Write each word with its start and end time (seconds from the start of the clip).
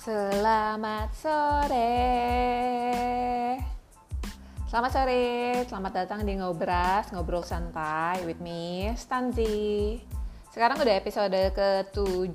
Selamat 0.00 1.12
sore. 1.12 1.92
Selamat 4.64 4.90
sore, 4.96 5.60
selamat 5.68 5.92
datang 5.92 6.24
di 6.24 6.40
Ngobras, 6.40 7.12
Ngobrol 7.12 7.44
Santai 7.44 8.24
with 8.24 8.40
me, 8.40 8.88
Stanzi. 8.96 10.00
Sekarang 10.48 10.80
udah 10.80 10.96
episode 10.96 11.52
ke-7. 11.52 12.32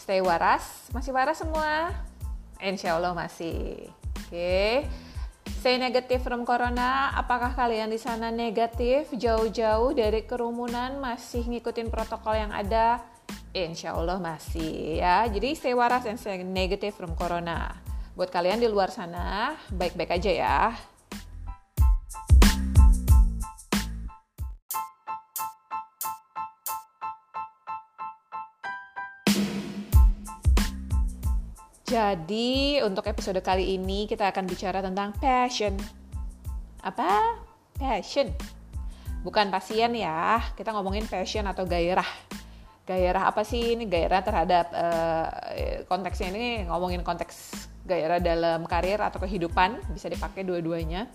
Stay 0.00 0.24
waras, 0.24 0.88
masih 0.96 1.12
waras 1.12 1.36
semua? 1.36 1.92
Insya 2.56 2.96
Allah 2.96 3.12
masih. 3.12 3.92
Oke. 4.24 4.32
Okay. 4.32 4.74
Stay 5.60 5.76
negatif 5.76 6.24
from 6.24 6.48
corona. 6.48 7.12
Apakah 7.20 7.52
kalian 7.52 7.92
di 7.92 8.00
sana 8.00 8.32
negatif, 8.32 9.12
jauh-jauh 9.12 9.92
dari 9.92 10.24
kerumunan, 10.24 10.96
masih 11.04 11.52
ngikutin 11.52 11.92
protokol 11.92 12.32
yang 12.32 12.48
ada? 12.48 13.17
Insya 13.56 13.96
Allah 13.96 14.20
masih 14.20 15.00
ya. 15.00 15.24
Jadi 15.24 15.56
stay 15.56 15.72
waras 15.72 16.04
and 16.04 16.20
stay 16.20 16.44
negative 16.44 16.92
from 16.92 17.16
corona. 17.16 17.72
Buat 18.12 18.28
kalian 18.28 18.60
di 18.60 18.68
luar 18.68 18.92
sana, 18.92 19.56
baik-baik 19.72 20.20
aja 20.20 20.32
ya. 20.32 20.58
Jadi 31.88 32.84
untuk 32.84 33.08
episode 33.08 33.40
kali 33.40 33.80
ini 33.80 34.04
kita 34.04 34.28
akan 34.28 34.44
bicara 34.44 34.84
tentang 34.84 35.16
passion. 35.16 35.72
Apa? 36.84 37.40
Passion. 37.80 38.28
Bukan 39.24 39.48
pasien 39.48 39.96
ya, 39.96 40.36
kita 40.52 40.76
ngomongin 40.76 41.08
passion 41.08 41.48
atau 41.48 41.64
gairah. 41.64 42.06
Gairah 42.88 43.28
apa 43.28 43.44
sih 43.44 43.76
ini? 43.76 43.84
Gairah 43.84 44.24
terhadap 44.24 44.72
uh, 44.72 45.28
konteksnya 45.84 46.32
ini 46.32 46.64
ngomongin 46.64 47.04
konteks 47.04 47.68
gairah 47.84 48.16
dalam 48.16 48.64
karir 48.64 48.96
atau 49.04 49.20
kehidupan, 49.20 49.92
bisa 49.92 50.08
dipakai 50.08 50.40
dua-duanya 50.40 51.12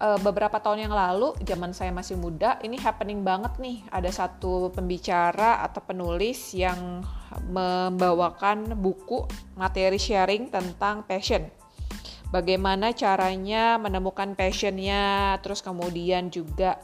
uh, 0.00 0.18
beberapa 0.24 0.58
tahun 0.58 0.88
yang 0.88 0.94
lalu, 0.96 1.36
zaman 1.44 1.76
saya 1.76 1.92
masih 1.92 2.16
muda, 2.16 2.56
ini 2.64 2.80
happening 2.80 3.20
banget 3.22 3.52
nih. 3.60 3.84
Ada 3.92 4.26
satu 4.26 4.72
pembicara 4.72 5.60
atau 5.62 5.84
penulis 5.84 6.56
yang 6.56 7.04
membawakan 7.46 8.74
buku 8.74 9.28
materi 9.54 10.00
sharing 10.00 10.48
tentang 10.48 11.04
passion. 11.04 11.46
Bagaimana 12.30 12.94
caranya 12.94 13.74
menemukan 13.76 14.38
passionnya, 14.38 15.34
terus 15.42 15.60
kemudian 15.62 16.30
juga 16.30 16.78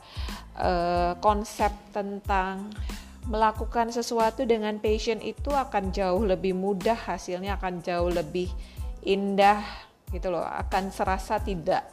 uh, 0.58 1.14
konsep 1.22 1.70
tentang 1.94 2.74
melakukan 3.26 3.90
sesuatu 3.90 4.46
dengan 4.46 4.78
passion 4.78 5.18
itu 5.18 5.50
akan 5.50 5.90
jauh 5.90 6.22
lebih 6.22 6.54
mudah, 6.54 6.94
hasilnya 6.94 7.58
akan 7.58 7.82
jauh 7.82 8.10
lebih 8.10 8.46
indah 9.02 9.62
gitu 10.14 10.30
loh, 10.30 10.46
akan 10.46 10.94
serasa 10.94 11.42
tidak 11.42 11.90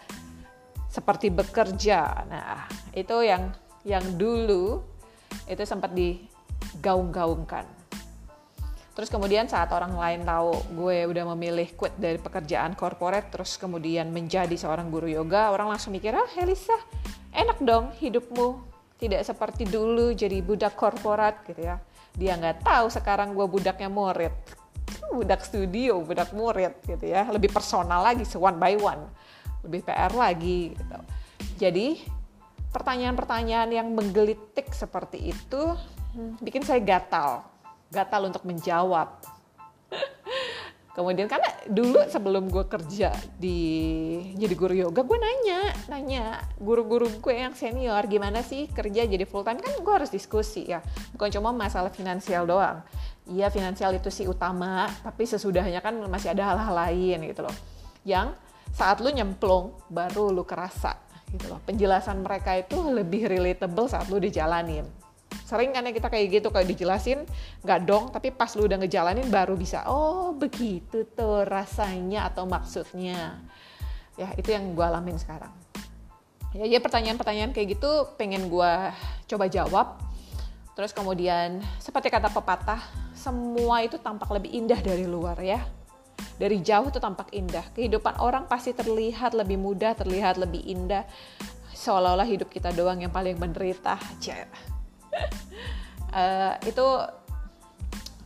seperti 0.93 1.33
bekerja. 1.33 2.25
Nah, 2.29 2.69
itu 2.93 3.25
yang 3.25 3.49
yang 3.81 4.05
dulu 4.13 4.85
itu 5.49 5.63
sempat 5.65 5.89
digaung-gaungkan. 5.97 7.65
Terus 8.93 9.09
kemudian 9.09 9.49
saat 9.49 9.73
orang 9.73 9.97
lain 9.97 10.21
tahu 10.21 10.53
gue 10.77 11.09
udah 11.09 11.25
memilih 11.33 11.65
quit 11.73 11.97
dari 11.97 12.21
pekerjaan 12.21 12.77
korporat 12.77 13.33
terus 13.33 13.57
kemudian 13.57 14.13
menjadi 14.13 14.53
seorang 14.53 14.93
guru 14.93 15.09
yoga, 15.09 15.49
orang 15.49 15.73
langsung 15.73 15.97
mikir, 15.97 16.13
"Ah, 16.13 16.29
Helisa, 16.37 16.77
enak 17.33 17.57
dong 17.65 17.89
hidupmu. 17.97 18.72
Tidak 19.03 19.19
seperti 19.19 19.67
dulu 19.67 20.15
jadi 20.15 20.39
budak 20.39 20.79
korporat 20.79 21.43
gitu 21.43 21.59
ya." 21.59 21.75
Dia 22.15 22.39
nggak 22.39 22.63
tahu 22.63 22.87
sekarang 22.87 23.35
gue 23.35 23.43
budaknya 23.43 23.91
murid. 23.91 24.31
Budak 25.11 25.43
studio, 25.43 25.99
budak 25.99 26.31
murid 26.31 26.79
gitu 26.87 27.05
ya. 27.11 27.27
Lebih 27.27 27.51
personal 27.51 27.99
lagi, 28.05 28.23
one 28.39 28.55
by 28.55 28.79
one 28.79 29.03
lebih 29.63 29.81
PR 29.87 30.11
lagi 30.13 30.75
gitu. 30.75 30.97
Jadi 31.57 31.87
pertanyaan-pertanyaan 32.75 33.69
yang 33.71 33.87
menggelitik 33.95 34.75
seperti 34.75 35.31
itu 35.31 35.61
bikin 36.43 36.61
saya 36.61 36.83
gatal, 36.83 37.47
gatal 37.89 38.27
untuk 38.27 38.43
menjawab. 38.43 39.23
Kemudian 40.93 41.25
karena 41.25 41.49
dulu 41.65 42.05
sebelum 42.05 42.53
gue 42.53 42.69
kerja 42.69 43.09
di 43.41 43.57
jadi 44.37 44.53
guru 44.53 44.77
yoga, 44.77 45.01
gue 45.01 45.17
nanya, 45.17 45.73
nanya 45.89 46.23
guru-guru 46.61 47.09
gue 47.17 47.33
yang 47.33 47.57
senior 47.57 48.05
gimana 48.05 48.45
sih 48.45 48.69
kerja 48.69 49.09
jadi 49.09 49.25
full 49.25 49.41
time 49.41 49.57
kan 49.57 49.73
gue 49.73 49.93
harus 49.93 50.13
diskusi 50.13 50.69
ya, 50.69 50.85
bukan 51.17 51.33
cuma 51.33 51.49
masalah 51.49 51.89
finansial 51.89 52.45
doang. 52.45 52.85
Iya 53.25 53.49
finansial 53.49 53.97
itu 53.97 54.13
sih 54.13 54.29
utama, 54.29 54.85
tapi 55.01 55.25
sesudahnya 55.25 55.81
kan 55.81 55.97
masih 56.05 56.29
ada 56.29 56.53
hal-hal 56.53 56.75
lain 56.85 57.25
gitu 57.25 57.41
loh. 57.41 57.55
Yang 58.05 58.37
saat 58.69 59.01
lu 59.01 59.09
nyemplung 59.09 59.73
baru 59.89 60.29
lu 60.29 60.45
kerasa 60.45 60.93
gitu 61.33 61.49
loh. 61.49 61.57
Penjelasan 61.65 62.21
mereka 62.21 62.53
itu 62.53 62.77
lebih 62.93 63.25
relatable 63.33 63.89
saat 63.89 64.05
lu 64.13 64.21
dijalanin. 64.21 64.85
Sering 65.43 65.73
kan 65.73 65.85
ya 65.85 65.91
kita 65.91 66.07
kayak 66.07 66.41
gitu 66.41 66.47
kayak 66.53 66.67
dijelasin 66.69 67.25
nggak 67.65 67.79
dong, 67.83 68.13
tapi 68.13 68.29
pas 68.29 68.53
lu 68.53 68.69
udah 68.69 68.77
ngejalanin 68.79 69.27
baru 69.27 69.57
bisa 69.57 69.85
oh 69.89 70.33
begitu 70.37 71.09
tuh 71.13 71.43
rasanya 71.45 72.29
atau 72.29 72.45
maksudnya. 72.45 73.41
Ya 74.13 74.29
itu 74.37 74.53
yang 74.53 74.77
gue 74.77 74.85
alamin 74.85 75.17
sekarang. 75.17 75.51
Ya, 76.53 76.69
ya 76.69 76.77
pertanyaan-pertanyaan 76.77 77.49
kayak 77.49 77.77
gitu 77.79 78.13
pengen 78.17 78.45
gue 78.49 78.73
coba 79.25 79.45
jawab. 79.49 79.87
Terus 80.73 80.93
kemudian 80.93 81.61
seperti 81.77 82.09
kata 82.09 82.33
pepatah, 82.33 82.81
semua 83.13 83.85
itu 83.85 83.97
tampak 84.01 84.29
lebih 84.33 84.53
indah 84.53 84.77
dari 84.81 85.05
luar 85.05 85.37
ya 85.41 85.61
dari 86.37 86.59
jauh 86.61 86.89
itu 86.89 86.97
tampak 86.97 87.29
indah. 87.33 87.65
Kehidupan 87.73 88.17
orang 88.21 88.49
pasti 88.49 88.73
terlihat 88.73 89.37
lebih 89.37 89.57
mudah, 89.61 89.93
terlihat 89.93 90.41
lebih 90.41 90.61
indah. 90.65 91.05
Seolah-olah 91.73 92.27
hidup 92.27 92.49
kita 92.49 92.73
doang 92.73 93.01
yang 93.03 93.13
paling 93.13 93.37
menderita. 93.37 93.99
Uh, 96.13 96.53
itu 96.69 96.87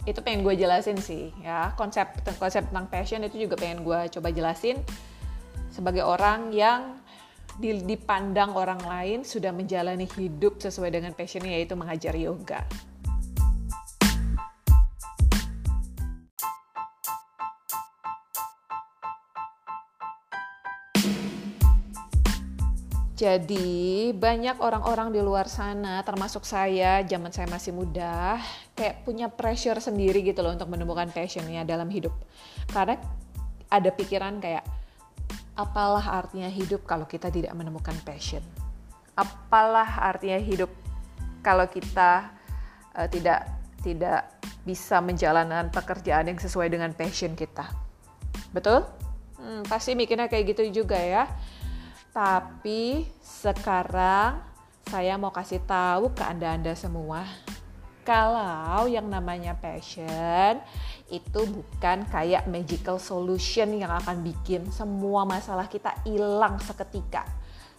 itu 0.08 0.20
pengen 0.24 0.40
gue 0.40 0.56
jelasin 0.56 0.96
sih 0.96 1.36
ya 1.44 1.76
konsep 1.76 2.08
konsep 2.40 2.64
tentang 2.72 2.88
passion 2.88 3.28
itu 3.28 3.44
juga 3.44 3.60
pengen 3.60 3.84
gue 3.84 4.08
coba 4.08 4.32
jelasin 4.32 4.80
sebagai 5.68 6.08
orang 6.08 6.56
yang 6.56 6.96
dipandang 7.60 8.54
orang 8.54 8.78
lain 8.86 9.20
sudah 9.26 9.50
menjalani 9.50 10.06
hidup 10.06 10.62
sesuai 10.62 10.94
dengan 10.94 11.12
passionnya 11.18 11.58
yaitu 11.58 11.74
mengajar 11.74 12.14
yoga. 12.14 12.62
Jadi 23.18 24.14
banyak 24.14 24.62
orang-orang 24.62 25.10
di 25.10 25.18
luar 25.26 25.50
sana, 25.50 26.06
termasuk 26.06 26.46
saya, 26.46 27.02
zaman 27.02 27.34
saya 27.34 27.50
masih 27.50 27.74
muda, 27.74 28.38
kayak 28.78 29.02
punya 29.10 29.26
pressure 29.26 29.82
sendiri 29.82 30.22
gitu 30.22 30.46
loh 30.46 30.54
untuk 30.54 30.70
menemukan 30.70 31.10
passionnya 31.10 31.66
dalam 31.66 31.90
hidup. 31.90 32.14
Karena 32.70 32.94
ada 33.74 33.90
pikiran 33.90 34.38
kayak, 34.38 34.62
apalah 35.58 36.06
artinya 36.14 36.46
hidup 36.46 36.86
kalau 36.86 37.10
kita 37.10 37.34
tidak 37.34 37.58
menemukan 37.58 37.98
passion? 38.06 38.46
Apalah 39.18 40.14
artinya 40.14 40.38
hidup 40.38 40.70
kalau 41.42 41.66
kita 41.66 42.30
uh, 42.94 43.10
tidak 43.10 43.50
tidak 43.82 44.30
bisa 44.62 45.02
menjalankan 45.02 45.74
pekerjaan 45.74 46.30
yang 46.30 46.38
sesuai 46.38 46.70
dengan 46.70 46.94
passion 46.94 47.34
kita? 47.34 47.66
Betul? 48.54 48.86
Hmm, 49.42 49.66
pasti 49.66 49.98
mikirnya 49.98 50.30
kayak 50.30 50.54
gitu 50.54 50.86
juga 50.86 51.02
ya 51.02 51.26
tapi 52.18 53.06
sekarang 53.22 54.42
saya 54.90 55.22
mau 55.22 55.30
kasih 55.30 55.62
tahu 55.62 56.10
ke 56.18 56.26
Anda-anda 56.26 56.74
semua 56.74 57.30
kalau 58.02 58.90
yang 58.90 59.06
namanya 59.06 59.54
passion 59.54 60.58
itu 61.14 61.46
bukan 61.46 62.10
kayak 62.10 62.50
magical 62.50 62.98
solution 62.98 63.70
yang 63.78 63.94
akan 63.94 64.26
bikin 64.26 64.66
semua 64.74 65.30
masalah 65.30 65.70
kita 65.70 65.94
hilang 66.10 66.58
seketika. 66.58 67.22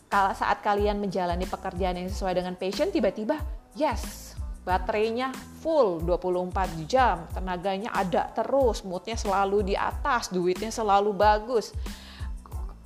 Kalau 0.07 0.31
saat 0.39 0.63
kalian 0.63 1.03
menjalani 1.03 1.43
pekerjaan 1.43 1.99
yang 1.99 2.07
sesuai 2.07 2.39
dengan 2.39 2.55
passion, 2.55 2.95
tiba-tiba 2.95 3.43
yes, 3.75 4.39
baterainya 4.63 5.35
full 5.59 5.99
24 6.07 6.87
jam, 6.87 7.27
tenaganya 7.35 7.91
ada 7.91 8.31
terus, 8.31 8.87
moodnya 8.87 9.19
selalu 9.19 9.67
di 9.67 9.75
atas, 9.75 10.31
duitnya 10.31 10.71
selalu 10.71 11.11
bagus 11.11 11.75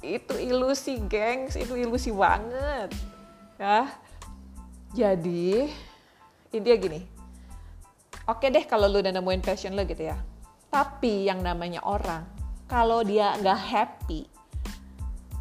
itu 0.02 0.34
ilusi 0.36 0.98
gengs. 1.06 1.54
Itu 1.54 1.78
ilusi 1.78 2.10
banget. 2.10 2.90
Ya. 3.56 3.88
Jadi 4.92 5.70
intinya 6.52 6.78
gini. 6.78 7.00
Oke 8.28 8.52
deh 8.52 8.62
kalau 8.68 8.86
lu 8.86 9.00
udah 9.00 9.14
nemuin 9.14 9.42
passion 9.42 9.72
lo 9.72 9.82
gitu 9.86 10.10
ya. 10.10 10.18
Tapi 10.68 11.26
yang 11.26 11.40
namanya 11.40 11.80
orang 11.86 12.26
kalau 12.68 13.00
dia 13.04 13.34
nggak 13.36 13.60
happy 13.68 14.32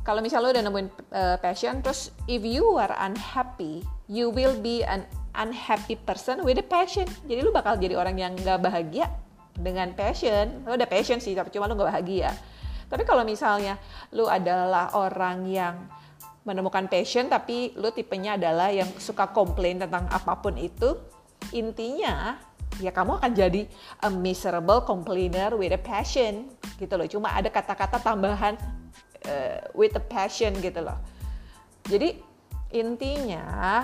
kalau 0.02 0.20
misalnya 0.20 0.50
lu 0.50 0.54
udah 0.58 0.64
nemuin 0.66 0.88
uh, 1.14 1.38
passion 1.38 1.80
terus 1.86 2.10
if 2.26 2.42
you 2.42 2.66
are 2.82 2.92
unhappy 2.98 3.86
you 4.10 4.34
will 4.34 4.58
be 4.58 4.82
an 4.82 5.06
unhappy 5.38 5.96
person 5.96 6.44
with 6.44 6.60
a 6.60 6.66
passion. 6.66 7.08
Jadi 7.30 7.40
lu 7.40 7.54
bakal 7.54 7.78
jadi 7.78 7.96
orang 7.96 8.18
yang 8.20 8.34
nggak 8.36 8.60
bahagia 8.60 9.08
dengan 9.56 9.94
passion. 9.94 10.66
Lo 10.66 10.76
udah 10.76 10.90
passion 10.90 11.22
sih 11.22 11.38
tapi 11.38 11.54
cuma 11.54 11.70
lo 11.70 11.78
gak 11.78 11.92
bahagia 11.94 12.34
tapi 12.92 13.08
kalau 13.08 13.24
misalnya 13.24 13.80
lo 14.12 14.28
adalah 14.28 14.92
orang 15.00 15.48
yang 15.48 15.76
menemukan 16.44 16.92
passion 16.92 17.32
tapi 17.32 17.72
lo 17.80 17.96
tipenya 17.96 18.36
adalah 18.36 18.68
yang 18.68 18.90
suka 19.00 19.32
komplain 19.32 19.80
tentang 19.80 20.12
apa 20.12 20.36
pun 20.44 20.60
itu 20.60 21.00
intinya 21.56 22.36
ya 22.82 22.92
kamu 22.92 23.22
akan 23.22 23.32
jadi 23.32 23.62
a 24.02 24.10
miserable 24.10 24.82
complainer 24.84 25.54
with 25.54 25.72
a 25.72 25.82
passion 25.82 26.50
gitu 26.82 26.94
loh. 26.98 27.08
Cuma 27.10 27.30
ada 27.36 27.48
kata-kata 27.52 28.02
tambahan 28.02 28.56
uh, 29.28 29.60
with 29.78 29.94
a 29.94 30.04
passion 30.04 30.56
gitu 30.64 30.82
loh. 30.82 30.98
Jadi 31.86 32.18
intinya 32.74 33.84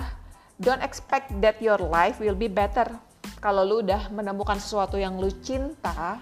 don't 0.56 0.80
expect 0.80 1.30
that 1.38 1.60
your 1.62 1.78
life 1.78 2.18
will 2.18 2.38
be 2.38 2.50
better. 2.50 2.88
Kalau 3.38 3.62
lu 3.62 3.86
udah 3.86 4.10
menemukan 4.10 4.58
sesuatu 4.58 4.98
yang 4.98 5.14
lu 5.14 5.30
cinta 5.44 6.18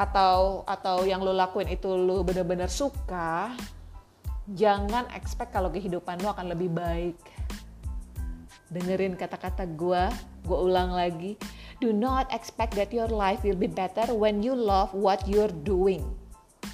atau 0.00 0.64
atau 0.64 1.04
yang 1.04 1.20
lu 1.20 1.36
lakuin 1.36 1.68
itu 1.68 1.92
lu 1.92 2.24
bener-bener 2.24 2.72
suka 2.72 3.52
jangan 4.56 5.04
expect 5.12 5.52
kalau 5.52 5.68
kehidupan 5.68 6.16
lu 6.24 6.32
akan 6.32 6.56
lebih 6.56 6.72
baik. 6.72 7.20
Dengerin 8.72 9.18
kata-kata 9.18 9.68
gue 9.68 10.08
gue 10.48 10.58
ulang 10.58 10.96
lagi. 10.96 11.36
Do 11.84 11.92
not 11.92 12.32
expect 12.32 12.76
that 12.80 12.96
your 12.96 13.12
life 13.12 13.44
will 13.44 13.58
be 13.58 13.68
better 13.68 14.08
when 14.16 14.40
you 14.40 14.56
love 14.56 14.88
what 14.96 15.20
you're 15.28 15.52
doing. 15.68 16.00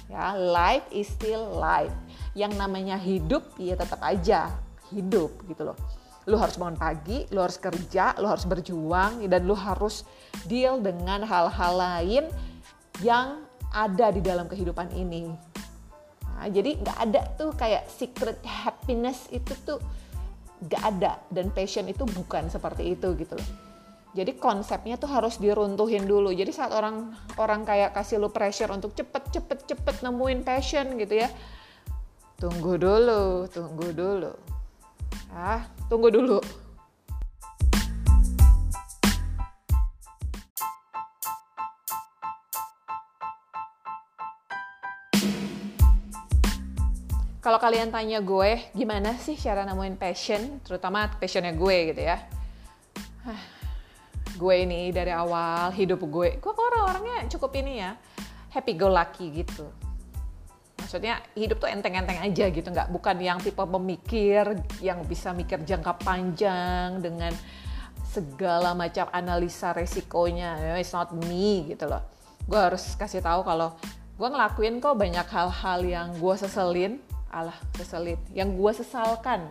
Ya 0.07 0.31
life 0.31 0.87
is 0.95 1.11
still 1.11 1.59
life. 1.59 1.91
Yang 2.31 2.55
namanya 2.55 2.95
hidup 2.95 3.43
ya 3.59 3.75
tetap 3.75 3.99
aja 4.07 4.55
hidup 4.93 5.35
gitu 5.51 5.67
loh. 5.67 5.77
Lu 6.27 6.35
harus 6.35 6.59
bangun 6.59 6.75
pagi, 6.75 7.23
lu 7.31 7.39
harus 7.39 7.55
kerja, 7.55 8.11
lu 8.19 8.27
harus 8.27 8.43
berjuang, 8.43 9.23
dan 9.31 9.47
lu 9.47 9.55
harus 9.55 10.03
deal 10.43 10.83
dengan 10.83 11.23
hal-hal 11.23 11.73
lain 11.75 12.23
yang 13.03 13.45
ada 13.73 14.09
di 14.09 14.21
dalam 14.23 14.49
kehidupan 14.49 14.93
ini. 14.95 15.29
Nah, 16.37 16.47
jadi 16.49 16.77
nggak 16.77 16.97
ada 17.09 17.21
tuh 17.33 17.51
kayak 17.57 17.89
secret 17.89 18.39
happiness 18.45 19.25
itu 19.33 19.53
tuh 19.65 19.81
nggak 20.65 20.83
ada 20.83 21.21
dan 21.29 21.53
passion 21.53 21.85
itu 21.89 22.05
bukan 22.05 22.49
seperti 22.49 22.93
itu 22.97 23.13
gitu 23.17 23.33
loh. 23.37 23.49
Jadi 24.17 24.33
konsepnya 24.41 24.97
tuh 24.97 25.13
harus 25.13 25.37
diruntuhin 25.37 26.09
dulu. 26.09 26.33
Jadi 26.33 26.49
saat 26.49 26.73
orang 26.73 27.13
orang 27.37 27.61
kayak 27.65 27.93
kasih 27.93 28.17
lu 28.17 28.33
pressure 28.33 28.69
untuk 28.73 28.97
cepet 28.97 29.29
cepet 29.29 29.59
cepet 29.69 29.95
nemuin 30.01 30.41
passion 30.41 30.97
gitu 30.97 31.21
ya, 31.21 31.29
tunggu 32.41 32.81
dulu, 32.81 33.45
tunggu 33.49 33.93
dulu 33.93 34.31
Ah, 35.37 35.67
tunggu 35.91 36.09
dulu. 36.09 36.39
Kalau 47.47 47.63
kalian 47.63 47.95
tanya 47.95 48.19
gue, 48.19 48.75
gimana 48.75 49.15
sih 49.23 49.39
cara 49.39 49.63
nemuin 49.63 49.95
passion, 49.95 50.59
terutama 50.67 51.07
passionnya 51.15 51.55
gue 51.55 51.95
gitu 51.95 52.03
ya. 52.03 52.19
gue 54.35 54.55
ini 54.67 54.91
dari 54.91 55.15
awal 55.15 55.71
hidup 55.71 56.03
gue, 56.11 56.43
gue 56.43 56.51
orang-orangnya 56.51 57.23
cukup 57.31 57.55
ini 57.55 57.79
ya, 57.79 57.95
happy 58.51 58.75
go 58.75 58.91
lucky 58.91 59.31
gitu. 59.31 59.63
Maksudnya 60.75 61.23
hidup 61.39 61.63
tuh 61.63 61.71
enteng-enteng 61.71 62.19
aja 62.19 62.51
gitu 62.51 62.67
nggak 62.67 62.91
bukan 62.91 63.15
yang 63.15 63.39
tipe 63.39 63.63
pemikir 63.63 64.43
yang 64.83 65.07
bisa 65.07 65.31
mikir 65.31 65.63
jangka 65.63 66.03
panjang 66.03 66.99
dengan 66.99 67.31
segala 68.11 68.75
macam 68.75 69.07
analisa 69.15 69.71
resikonya. 69.71 70.75
It's 70.75 70.91
not 70.91 71.15
me 71.15 71.71
gitu 71.71 71.87
loh. 71.87 72.03
Gue 72.43 72.59
harus 72.59 72.91
kasih 72.99 73.23
tahu 73.23 73.47
kalau 73.47 73.71
gue 74.19 74.27
ngelakuin 74.27 74.83
kok 74.83 74.99
banyak 74.99 75.27
hal-hal 75.31 75.79
yang 75.87 76.11
gue 76.19 76.35
seselin 76.35 77.06
alah 77.31 77.55
seselin 77.75 78.19
yang 78.31 78.55
gue 78.55 78.71
sesalkan 78.71 79.47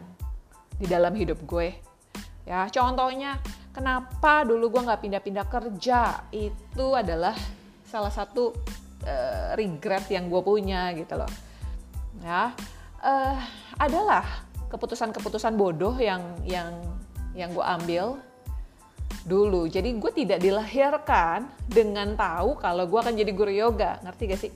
di 0.77 0.85
dalam 0.89 1.13
hidup 1.17 1.41
gue. 1.45 1.77
Ya 2.47 2.69
contohnya 2.71 3.41
kenapa 3.75 4.47
dulu 4.47 4.79
gue 4.79 4.83
nggak 4.87 5.03
pindah-pindah 5.03 5.47
kerja? 5.51 6.25
Itu 6.31 6.95
adalah 6.95 7.35
salah 7.89 8.13
satu 8.13 8.55
uh, 9.05 9.57
regret 9.59 10.09
yang 10.13 10.29
gue 10.31 10.43
punya 10.45 10.93
gitu 10.95 11.17
loh. 11.17 11.31
Ya 12.23 12.53
uh, 13.03 13.39
adalah 13.77 14.47
keputusan-keputusan 14.73 15.55
bodoh 15.55 15.95
yang 15.97 16.23
yang 16.47 16.73
yang 17.37 17.53
gue 17.53 17.65
ambil 17.65 18.17
dulu. 19.27 19.67
Jadi 19.67 19.99
gue 19.99 20.13
tidak 20.15 20.39
dilahirkan 20.39 21.51
dengan 21.67 22.15
tahu 22.15 22.57
kalau 22.63 22.87
gue 22.87 22.99
akan 22.99 23.15
jadi 23.15 23.33
guru 23.35 23.53
yoga. 23.53 23.99
Ngerti 24.07 24.23
gak 24.31 24.41
sih 24.41 24.53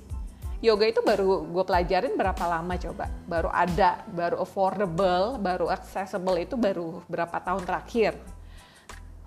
yoga 0.60 0.84
itu 0.84 1.00
baru 1.00 1.48
gue 1.48 1.64
pelajarin 1.64 2.14
berapa 2.14 2.44
lama 2.44 2.76
coba. 2.76 3.08
Baru 3.24 3.48
ada 3.48 4.04
baru 4.12 4.44
affordable 4.44 5.40
baru 5.40 5.72
accessible 5.72 6.36
itu 6.36 6.54
baru 6.60 7.00
berapa 7.08 7.40
tahun 7.40 7.64
terakhir. 7.64 8.12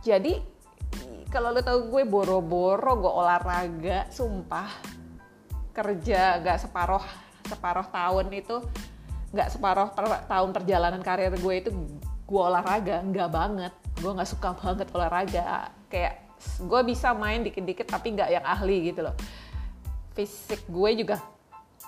Jadi 0.05 0.37
kalau 1.33 1.49
lo 1.49 1.65
tau 1.65 1.89
gue 1.89 2.03
boro-boro 2.05 2.93
gue 3.01 3.13
olahraga 3.13 4.05
sumpah 4.13 4.69
kerja 5.73 6.37
gak 6.37 6.61
separoh 6.61 7.01
separoh 7.49 7.89
tahun 7.89 8.29
itu 8.29 8.61
gak 9.33 9.49
separoh 9.49 9.89
per, 9.89 10.29
tahun 10.29 10.53
perjalanan 10.53 11.01
karir 11.01 11.33
gue 11.33 11.55
itu 11.57 11.69
gue 12.23 12.41
olahraga 12.41 13.01
nggak 13.01 13.29
banget. 13.33 13.73
Gue 13.97 14.13
nggak 14.13 14.29
suka 14.29 14.53
banget 14.61 14.85
olahraga. 14.93 15.73
Kayak 15.89 16.29
gue 16.61 16.81
bisa 16.85 17.17
main 17.17 17.41
dikit-dikit 17.41 17.89
tapi 17.89 18.13
nggak 18.13 18.29
yang 18.29 18.45
ahli 18.45 18.93
gitu 18.93 19.01
loh 19.09 19.15
fisik 20.13 20.65
gue 20.69 20.89
juga 21.05 21.17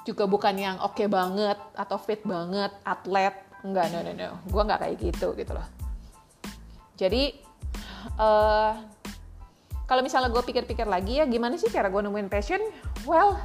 juga 0.06 0.30
bukan 0.30 0.54
yang 0.54 0.78
oke 0.86 1.02
okay 1.02 1.08
banget 1.10 1.58
atau 1.74 1.98
fit 1.98 2.22
banget 2.22 2.70
atlet. 2.86 3.34
Nggak 3.66 3.86
no 3.90 4.00
no 4.06 4.12
no. 4.14 4.30
Gue 4.46 4.62
nggak 4.62 4.80
kayak 4.86 4.96
gitu 5.02 5.34
gitu 5.34 5.52
loh. 5.54 5.66
Jadi 6.96 7.34
uh, 8.22 8.78
kalau 9.90 10.02
misalnya 10.06 10.30
gue 10.30 10.44
pikir-pikir 10.46 10.86
lagi 10.86 11.22
ya 11.22 11.26
gimana 11.26 11.58
sih 11.58 11.70
cara 11.74 11.90
gue 11.90 12.02
nemuin 12.06 12.30
passion? 12.30 12.62
Well 13.10 13.38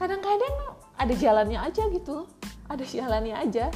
kadang-kadang 0.00 0.54
ada 0.96 1.14
jalannya 1.16 1.60
aja 1.60 1.84
gitu. 1.92 2.24
Ada 2.72 2.84
jalannya 2.88 3.36
aja. 3.36 3.68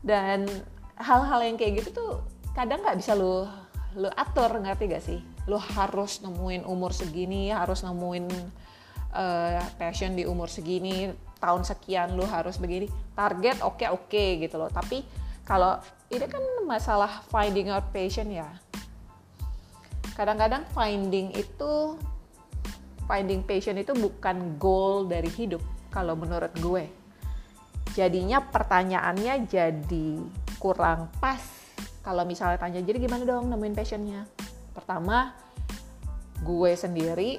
Dan 0.00 0.48
hal-hal 0.96 1.40
yang 1.44 1.56
kayak 1.60 1.84
gitu 1.84 1.90
tuh 2.00 2.12
kadang 2.56 2.80
nggak 2.80 2.96
bisa 3.00 3.12
lo 3.12 3.48
lo 3.94 4.10
atur 4.16 4.58
ngerti 4.58 4.84
gak 4.90 5.04
sih? 5.04 5.20
Lo 5.46 5.60
harus 5.60 6.18
nemuin 6.24 6.66
umur 6.66 6.90
segini 6.90 7.52
harus 7.52 7.86
nemuin 7.86 8.26
uh, 9.14 9.62
passion 9.78 10.18
di 10.18 10.26
umur 10.28 10.50
segini 10.50 11.14
tahun 11.38 11.62
sekian 11.62 12.18
lo 12.18 12.26
harus 12.26 12.58
begini 12.58 12.90
target 13.14 13.62
oke 13.62 13.80
okay, 13.80 13.88
oke 13.88 14.10
okay, 14.10 14.28
gitu 14.42 14.58
loh 14.60 14.68
tapi 14.68 15.06
kalau 15.46 15.78
ini 16.10 16.26
kan 16.26 16.42
masalah 16.66 17.22
finding 17.30 17.70
out 17.70 17.88
passion 17.94 18.28
ya 18.28 18.48
kadang-kadang 20.14 20.62
finding 20.74 21.34
itu 21.34 21.98
finding 23.04 23.44
passion 23.44 23.76
itu 23.76 23.92
bukan 23.92 24.56
goal 24.56 25.04
dari 25.04 25.28
hidup 25.28 25.60
kalau 25.92 26.16
menurut 26.18 26.50
gue. 26.58 26.90
Jadinya 27.94 28.42
pertanyaannya 28.42 29.46
jadi 29.46 30.08
kurang 30.58 31.12
pas 31.22 31.38
kalau 32.02 32.26
misalnya 32.26 32.58
tanya 32.58 32.80
jadi 32.82 32.98
gimana 32.98 33.22
dong 33.22 33.46
nemuin 33.52 33.76
passionnya. 33.76 34.26
Pertama, 34.74 35.36
gue 36.42 36.72
sendiri 36.74 37.38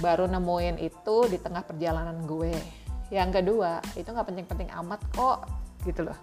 baru 0.00 0.28
nemuin 0.28 0.76
itu 0.82 1.16
di 1.30 1.38
tengah 1.40 1.64
perjalanan 1.64 2.24
gue. 2.28 2.52
Yang 3.08 3.40
kedua, 3.40 3.78
itu 3.94 4.08
nggak 4.10 4.28
penting-penting 4.28 4.68
amat 4.82 5.00
kok 5.14 5.46
gitu 5.86 6.04
loh. 6.10 6.18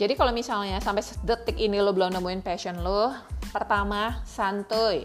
Jadi 0.00 0.16
kalau 0.16 0.32
misalnya 0.32 0.80
sampai 0.80 1.04
detik 1.28 1.60
ini 1.60 1.76
lo 1.76 1.92
belum 1.92 2.16
nemuin 2.16 2.40
passion 2.40 2.80
lo, 2.80 3.12
pertama 3.52 4.24
santuy, 4.24 5.04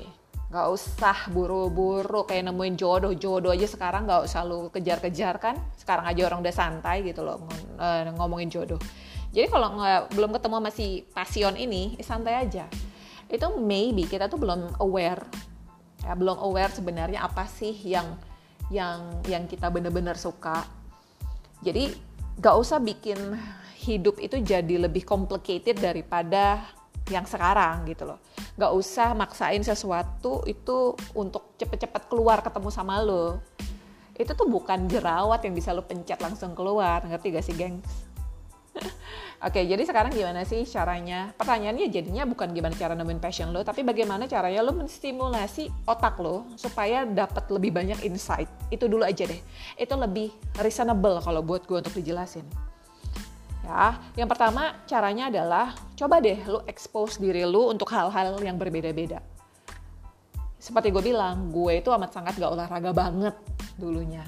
gak 0.55 0.71
usah 0.71 1.27
buru-buru 1.35 2.23
kayak 2.23 2.47
nemuin 2.47 2.79
jodoh 2.79 3.11
jodoh 3.11 3.51
aja 3.51 3.67
sekarang 3.67 4.07
gak 4.07 4.23
usah 4.23 4.47
lo 4.47 4.71
kejar-kejar 4.71 5.35
kan. 5.43 5.59
Sekarang 5.75 6.07
aja 6.07 6.31
orang 6.31 6.39
udah 6.39 6.55
santai 6.55 7.03
gitu 7.03 7.27
loh 7.27 7.43
eh, 7.75 8.07
ngomongin 8.15 8.47
jodoh. 8.47 8.79
Jadi 9.35 9.51
kalau 9.51 9.75
nggak 9.75 10.15
belum 10.15 10.31
ketemu 10.31 10.57
masih 10.63 10.89
passion 11.11 11.59
ini, 11.59 11.99
ya 11.99 12.07
santai 12.07 12.39
aja. 12.39 12.71
Itu 13.27 13.59
maybe 13.59 14.07
kita 14.07 14.31
tuh 14.31 14.39
belum 14.39 14.79
aware, 14.79 15.27
ya 16.07 16.15
belum 16.15 16.39
aware 16.39 16.71
sebenarnya 16.71 17.19
apa 17.19 17.43
sih 17.43 17.75
yang 17.83 18.15
yang 18.71 19.19
yang 19.27 19.43
kita 19.43 19.67
bener-bener 19.67 20.15
suka. 20.15 20.63
Jadi 21.59 21.91
gak 22.39 22.55
usah 22.55 22.79
bikin 22.79 23.17
hidup 23.83 24.23
itu 24.23 24.39
jadi 24.39 24.87
lebih 24.87 25.03
complicated 25.03 25.83
daripada 25.83 26.63
yang 27.09 27.25
sekarang 27.29 27.85
gitu 27.85 28.09
loh. 28.09 28.19
Gak 28.57 28.71
usah 28.73 29.13
maksain 29.13 29.61
sesuatu 29.61 30.41
itu 30.49 30.97
untuk 31.13 31.53
cepet-cepet 31.59 32.09
keluar 32.09 32.41
ketemu 32.41 32.69
sama 32.73 33.01
lo. 33.01 33.41
itu 34.15 34.31
tuh 34.31 34.47
bukan 34.47 34.87
jerawat 34.87 35.43
yang 35.43 35.51
bisa 35.51 35.75
lo 35.75 35.83
pencet 35.83 36.15
langsung 36.23 36.55
keluar 36.55 37.03
ngerti 37.03 37.35
gak 37.35 37.43
sih 37.43 37.51
gengs 37.51 38.05
Oke, 39.47 39.63
jadi 39.67 39.83
sekarang 39.83 40.11
gimana 40.11 40.43
sih 40.47 40.63
caranya? 40.67 41.31
Pertanyaannya 41.35 41.87
jadinya 41.91 42.23
bukan 42.27 42.51
gimana 42.51 42.75
cara 42.75 42.95
nemuin 42.95 43.21
passion 43.21 43.51
lo, 43.51 43.63
tapi 43.63 43.83
bagaimana 43.83 44.27
caranya 44.27 44.63
lo 44.63 44.71
menstimulasi 44.75 45.71
otak 45.87 46.19
lo 46.19 46.47
supaya 46.55 47.03
dapat 47.03 47.47
lebih 47.51 47.75
banyak 47.75 47.99
insight. 48.07 48.47
Itu 48.71 48.87
dulu 48.87 49.03
aja 49.03 49.27
deh. 49.27 49.39
Itu 49.79 49.95
lebih 49.95 50.31
reasonable 50.59 51.19
kalau 51.23 51.43
buat 51.43 51.67
gue 51.67 51.77
untuk 51.79 51.95
dijelasin. 51.95 52.64
Ya, 53.65 53.97
yang 54.13 54.29
pertama 54.29 54.77
caranya 54.85 55.33
adalah 55.33 55.73
coba 55.97 56.21
deh 56.21 56.37
lo 56.45 56.61
expose 56.69 57.17
diri 57.17 57.41
lo 57.41 57.73
untuk 57.73 57.89
hal-hal 57.89 58.37
yang 58.45 58.61
berbeda-beda. 58.61 59.25
Seperti 60.61 60.93
gue 60.93 61.01
bilang, 61.01 61.49
gue 61.49 61.81
itu 61.81 61.89
amat 61.89 62.13
sangat 62.13 62.37
gak 62.37 62.53
olahraga 62.53 62.93
banget 62.93 63.33
dulunya. 63.81 64.21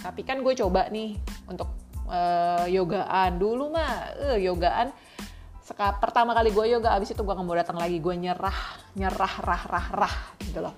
Tapi 0.00 0.24
kan 0.24 0.40
gue 0.40 0.56
coba 0.56 0.88
nih 0.88 1.20
untuk 1.44 1.68
uh, 2.08 2.64
yogaan 2.64 3.36
dulu 3.36 3.72
mah 3.72 4.12
uh, 4.32 4.38
yogaan 4.40 4.92
Seka, 5.62 6.02
pertama 6.02 6.34
kali 6.34 6.50
gue 6.50 6.74
yoga 6.74 6.98
abis 6.98 7.14
itu 7.14 7.22
gue 7.22 7.34
gak 7.34 7.46
mau 7.46 7.54
datang 7.54 7.78
lagi 7.78 8.02
gue 8.02 8.14
nyerah 8.18 8.58
nyerah 8.98 9.34
rah 9.46 9.62
rah 9.70 9.86
rah 9.94 10.16
gitu 10.42 10.58
loh 10.58 10.74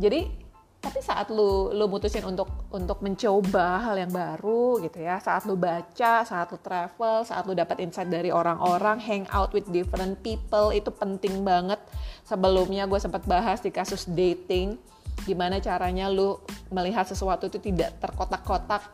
jadi 0.00 0.43
tapi 0.84 1.00
saat 1.00 1.32
lu 1.32 1.72
lu 1.72 1.88
mutusin 1.88 2.28
untuk 2.28 2.68
untuk 2.68 3.00
mencoba 3.00 3.80
hal 3.80 3.96
yang 3.96 4.12
baru 4.12 4.84
gitu 4.84 5.00
ya 5.00 5.16
saat 5.16 5.48
lu 5.48 5.56
baca 5.56 6.20
saat 6.28 6.52
lu 6.52 6.60
travel 6.60 7.24
saat 7.24 7.48
lu 7.48 7.56
dapat 7.56 7.80
insight 7.80 8.12
dari 8.12 8.28
orang-orang 8.28 9.00
hang 9.00 9.24
out 9.32 9.48
with 9.56 9.64
different 9.72 10.20
people 10.20 10.68
itu 10.76 10.92
penting 10.92 11.40
banget. 11.40 11.80
Sebelumnya 12.28 12.84
gue 12.84 13.00
sempat 13.00 13.24
bahas 13.24 13.64
di 13.64 13.72
kasus 13.72 14.04
dating 14.04 14.76
gimana 15.24 15.56
caranya 15.56 16.12
lu 16.12 16.36
melihat 16.68 17.08
sesuatu 17.08 17.48
itu 17.48 17.56
tidak 17.56 17.96
terkotak-kotak 18.04 18.84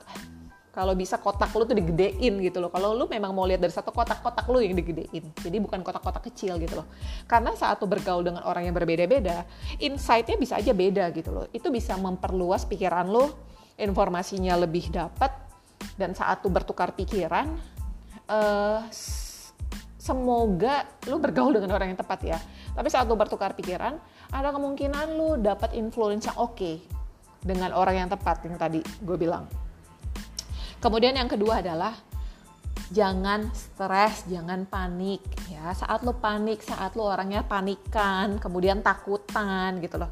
kalau 0.71 0.95
bisa 0.95 1.19
kotak 1.19 1.51
lu 1.51 1.67
tuh 1.67 1.75
digedein 1.75 2.39
gitu 2.39 2.63
loh. 2.63 2.71
Kalau 2.71 2.95
lu 2.95 3.11
memang 3.11 3.35
mau 3.35 3.43
lihat 3.43 3.59
dari 3.59 3.75
satu 3.75 3.91
kotak, 3.91 4.23
kotak 4.23 4.47
lu 4.47 4.63
yang 4.63 4.79
digedein. 4.79 5.35
Jadi 5.35 5.57
bukan 5.59 5.83
kotak-kotak 5.83 6.31
kecil 6.31 6.63
gitu 6.63 6.79
loh. 6.79 6.87
Karena 7.27 7.51
saat 7.59 7.83
lu 7.83 7.91
bergaul 7.91 8.23
dengan 8.23 8.47
orang 8.47 8.71
yang 8.71 8.75
berbeda-beda, 8.79 9.43
insight-nya 9.83 10.39
bisa 10.39 10.63
aja 10.63 10.71
beda 10.71 11.11
gitu 11.11 11.35
loh. 11.35 11.51
Itu 11.51 11.75
bisa 11.75 11.99
memperluas 11.99 12.71
pikiran 12.71 13.11
lu, 13.11 13.27
informasinya 13.83 14.55
lebih 14.63 14.95
dapat, 14.95 15.35
dan 15.99 16.15
saat 16.15 16.39
lu 16.47 16.55
bertukar 16.55 16.95
pikiran, 16.95 17.51
uh, 18.31 18.87
semoga 19.99 20.87
lu 21.11 21.19
bergaul 21.19 21.51
dengan 21.51 21.75
orang 21.75 21.93
yang 21.93 21.99
tepat 21.99 22.21
ya. 22.23 22.39
Tapi 22.79 22.87
saat 22.87 23.11
lu 23.11 23.19
bertukar 23.19 23.59
pikiran, 23.59 23.99
ada 24.31 24.55
kemungkinan 24.55 25.19
lu 25.19 25.35
dapat 25.43 25.75
influence 25.75 26.31
yang 26.31 26.39
oke 26.39 26.55
okay 26.55 26.79
dengan 27.41 27.73
orang 27.73 28.07
yang 28.07 28.09
tepat 28.13 28.45
yang 28.45 28.57
tadi 28.61 28.85
gue 29.03 29.17
bilang. 29.17 29.49
Kemudian 30.81 31.13
yang 31.13 31.29
kedua 31.29 31.61
adalah 31.61 31.93
jangan 32.89 33.53
stres, 33.53 34.25
jangan 34.27 34.65
panik 34.65 35.21
ya. 35.53 35.77
Saat 35.77 36.03
lo 36.03 36.17
panik, 36.17 36.65
saat 36.65 36.97
lo 36.97 37.07
orangnya 37.07 37.45
panikan, 37.45 38.41
kemudian 38.41 38.81
takutan 38.81 39.79
gitu 39.85 40.01
loh. 40.01 40.11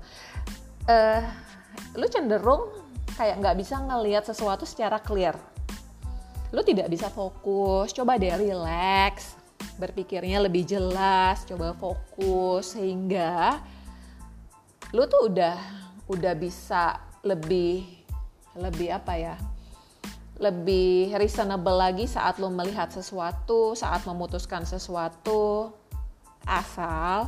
Uh, 0.84 1.24
lo 1.96 2.04
cenderung 2.12 2.68
kayak 3.16 3.40
nggak 3.40 3.56
bisa 3.56 3.80
ngelihat 3.80 4.28
sesuatu 4.28 4.68
secara 4.68 5.00
clear. 5.00 5.34
Lo 6.52 6.60
tidak 6.60 6.92
bisa 6.92 7.08
fokus, 7.08 7.92
coba 7.96 8.20
deh 8.20 8.32
relax, 8.36 9.36
berpikirnya 9.76 10.44
lebih 10.44 10.64
jelas, 10.64 11.48
coba 11.48 11.72
fokus 11.76 12.76
sehingga 12.76 13.56
lo 14.92 15.04
tuh 15.04 15.32
udah 15.32 15.56
udah 16.08 16.32
bisa 16.36 16.96
lebih 17.20 17.84
lebih 18.56 18.88
apa 18.88 19.12
ya 19.20 19.36
lebih 20.38 21.10
reasonable 21.18 21.74
lagi 21.74 22.06
saat 22.06 22.38
lo 22.38 22.46
melihat 22.46 22.86
sesuatu, 22.94 23.74
saat 23.74 24.06
memutuskan 24.06 24.62
sesuatu, 24.62 25.74
asal 26.46 27.26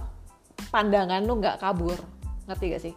pandangan 0.71 1.19
lo 1.27 1.35
nggak 1.43 1.59
kabur, 1.59 1.99
ngerti 2.47 2.65
gak 2.71 2.83
sih? 2.87 2.95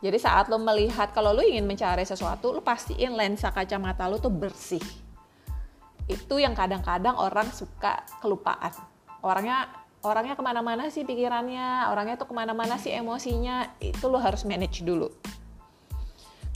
Jadi 0.00 0.16
saat 0.16 0.48
lo 0.48 0.56
melihat, 0.56 1.12
kalau 1.12 1.34
lo 1.34 1.42
ingin 1.44 1.66
mencari 1.66 2.06
sesuatu, 2.06 2.54
lo 2.56 2.62
pastiin 2.64 3.12
lensa 3.12 3.52
kacamata 3.52 4.06
lo 4.08 4.16
tuh 4.16 4.32
bersih. 4.32 4.80
Itu 6.08 6.40
yang 6.40 6.56
kadang-kadang 6.56 7.18
orang 7.18 7.50
suka 7.52 8.06
kelupaan. 8.22 8.72
Orangnya 9.20 9.68
orangnya 10.00 10.32
ke 10.38 10.42
mana-mana 10.46 10.88
sih 10.88 11.04
pikirannya, 11.04 11.92
orangnya 11.92 12.16
tuh 12.16 12.32
ke 12.32 12.34
mana-mana 12.38 12.80
sih 12.80 12.94
emosinya, 12.96 13.76
itu 13.82 14.08
lo 14.08 14.16
harus 14.16 14.48
manage 14.48 14.80
dulu 14.80 15.12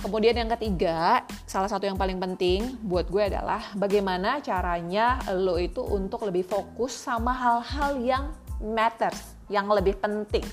Kemudian 0.01 0.37
yang 0.37 0.51
ketiga, 0.59 1.25
salah 1.49 1.71
satu 1.71 1.89
yang 1.89 1.97
paling 1.97 2.21
penting 2.21 2.77
buat 2.85 3.09
gue 3.09 3.25
adalah 3.25 3.73
bagaimana 3.73 4.43
caranya 4.45 5.17
lo 5.33 5.57
itu 5.57 5.81
untuk 5.81 6.29
lebih 6.29 6.45
fokus 6.45 6.93
sama 6.93 7.33
hal-hal 7.33 7.93
yang 8.05 8.25
matters, 8.61 9.37
yang 9.49 9.65
lebih 9.71 9.97
penting. 9.97 10.45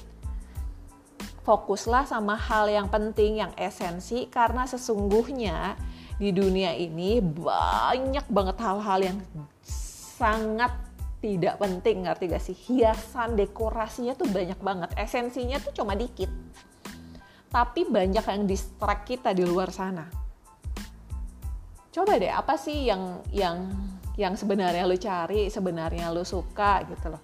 Fokuslah 1.41 2.05
sama 2.05 2.38
hal 2.38 2.69
yang 2.69 2.88
penting, 2.88 3.43
yang 3.43 3.51
esensi, 3.60 4.29
karena 4.29 4.63
sesungguhnya 4.69 5.75
di 6.15 6.29
dunia 6.29 6.77
ini 6.77 7.17
banyak 7.19 8.29
banget 8.29 8.57
hal-hal 8.62 9.00
yang 9.01 9.17
sangat 9.65 10.69
tidak 11.17 11.57
penting, 11.57 12.05
ngerti 12.05 12.24
gak 12.29 12.43
sih? 12.45 12.53
Hiasan, 12.53 13.36
dekorasinya 13.36 14.13
tuh 14.13 14.29
banyak 14.29 14.57
banget, 14.62 14.89
esensinya 14.95 15.57
tuh 15.60 15.74
cuma 15.74 15.98
dikit 15.98 16.29
tapi 17.51 17.84
banyak 17.84 18.24
yang 18.24 18.43
distract 18.48 19.03
kita 19.03 19.36
di 19.36 19.43
luar 19.43 19.70
sana. 19.75 20.08
Coba 21.91 22.15
deh 22.15 22.31
apa 22.31 22.55
sih 22.55 22.88
yang 22.88 23.20
yang 23.36 23.67
yang 24.15 24.39
sebenarnya 24.39 24.88
lo 24.88 24.96
cari, 24.96 25.51
sebenarnya 25.51 26.08
lo 26.15 26.24
suka 26.24 26.88
gitu 26.88 27.12
loh. 27.12 27.22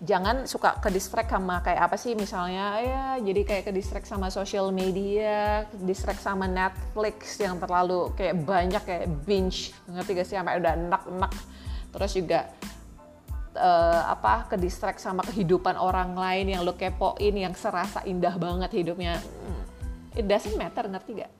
Jangan 0.00 0.44
suka 0.48 0.80
ke 0.80 0.92
distract 0.92 1.32
sama 1.32 1.60
kayak 1.64 1.88
apa 1.88 1.96
sih 1.96 2.16
misalnya 2.16 2.80
ya 2.80 3.04
jadi 3.20 3.40
kayak 3.44 3.64
ke 3.68 3.72
distract 3.72 4.08
sama 4.08 4.28
social 4.28 4.68
media, 4.72 5.64
distract 5.80 6.20
sama 6.20 6.44
Netflix 6.44 7.40
yang 7.40 7.56
terlalu 7.56 8.12
kayak 8.16 8.44
banyak 8.44 8.82
kayak 8.84 9.08
binge 9.24 9.72
ngerti 9.88 10.12
gak 10.16 10.28
sih 10.28 10.36
sampai 10.36 10.60
udah 10.60 10.72
enak-enak. 10.76 11.32
Terus 11.92 12.12
juga 12.16 12.40
uh, 13.56 14.02
apa 14.08 14.48
ke 14.52 14.56
distract 14.60 15.00
sama 15.00 15.24
kehidupan 15.24 15.76
orang 15.76 16.16
lain 16.16 16.52
yang 16.56 16.62
lo 16.64 16.76
kepoin 16.76 17.36
yang 17.36 17.52
serasa 17.56 18.04
indah 18.04 18.36
banget 18.40 18.72
hidupnya 18.72 19.20
it 20.16 20.26
doesn't 20.26 20.56
matter 20.58 20.86
ngerti 20.86 21.22
gak 21.22 21.32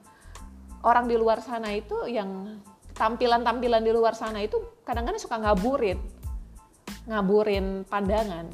orang 0.86 1.06
di 1.06 1.16
luar 1.16 1.42
sana 1.42 1.72
itu 1.74 2.06
yang 2.08 2.60
tampilan-tampilan 2.94 3.80
di 3.80 3.92
luar 3.92 4.12
sana 4.12 4.44
itu 4.44 4.82
kadang-kadang 4.84 5.20
suka 5.20 5.40
ngaburin 5.40 6.20
ngaburin 7.08 7.86
pandangan. 7.88 8.46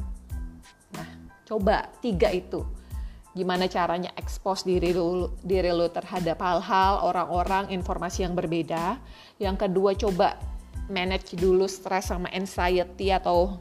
Nah 0.94 1.08
coba 1.44 1.90
tiga 2.00 2.30
itu. 2.30 2.62
Gimana 3.36 3.68
caranya 3.68 4.16
expose 4.16 4.64
diri 4.64 4.96
lu 4.96 5.28
diri 5.44 5.68
lu 5.68 5.92
terhadap 5.92 6.40
hal-hal 6.40 7.04
orang-orang 7.04 7.68
informasi 7.68 8.24
yang 8.24 8.32
berbeda. 8.32 8.96
Yang 9.36 9.56
kedua 9.68 9.92
coba 9.92 10.40
manage 10.88 11.36
dulu 11.36 11.68
stress 11.68 12.08
sama 12.14 12.32
anxiety 12.32 13.12
atau 13.12 13.60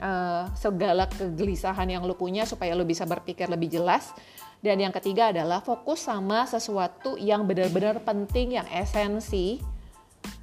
uh, 0.00 0.50
segala 0.58 1.10
kegelisahan 1.10 1.88
yang 1.88 2.02
lu 2.04 2.14
punya 2.14 2.46
supaya 2.46 2.76
lu 2.76 2.86
bisa 2.86 3.04
berpikir 3.08 3.50
lebih 3.50 3.72
jelas 3.80 4.14
dan 4.58 4.82
yang 4.82 4.90
ketiga 4.90 5.30
adalah 5.30 5.62
fokus 5.62 6.02
sama 6.02 6.42
sesuatu 6.42 7.14
yang 7.14 7.46
benar-benar 7.46 8.02
penting, 8.02 8.58
yang 8.58 8.66
esensi, 8.74 9.62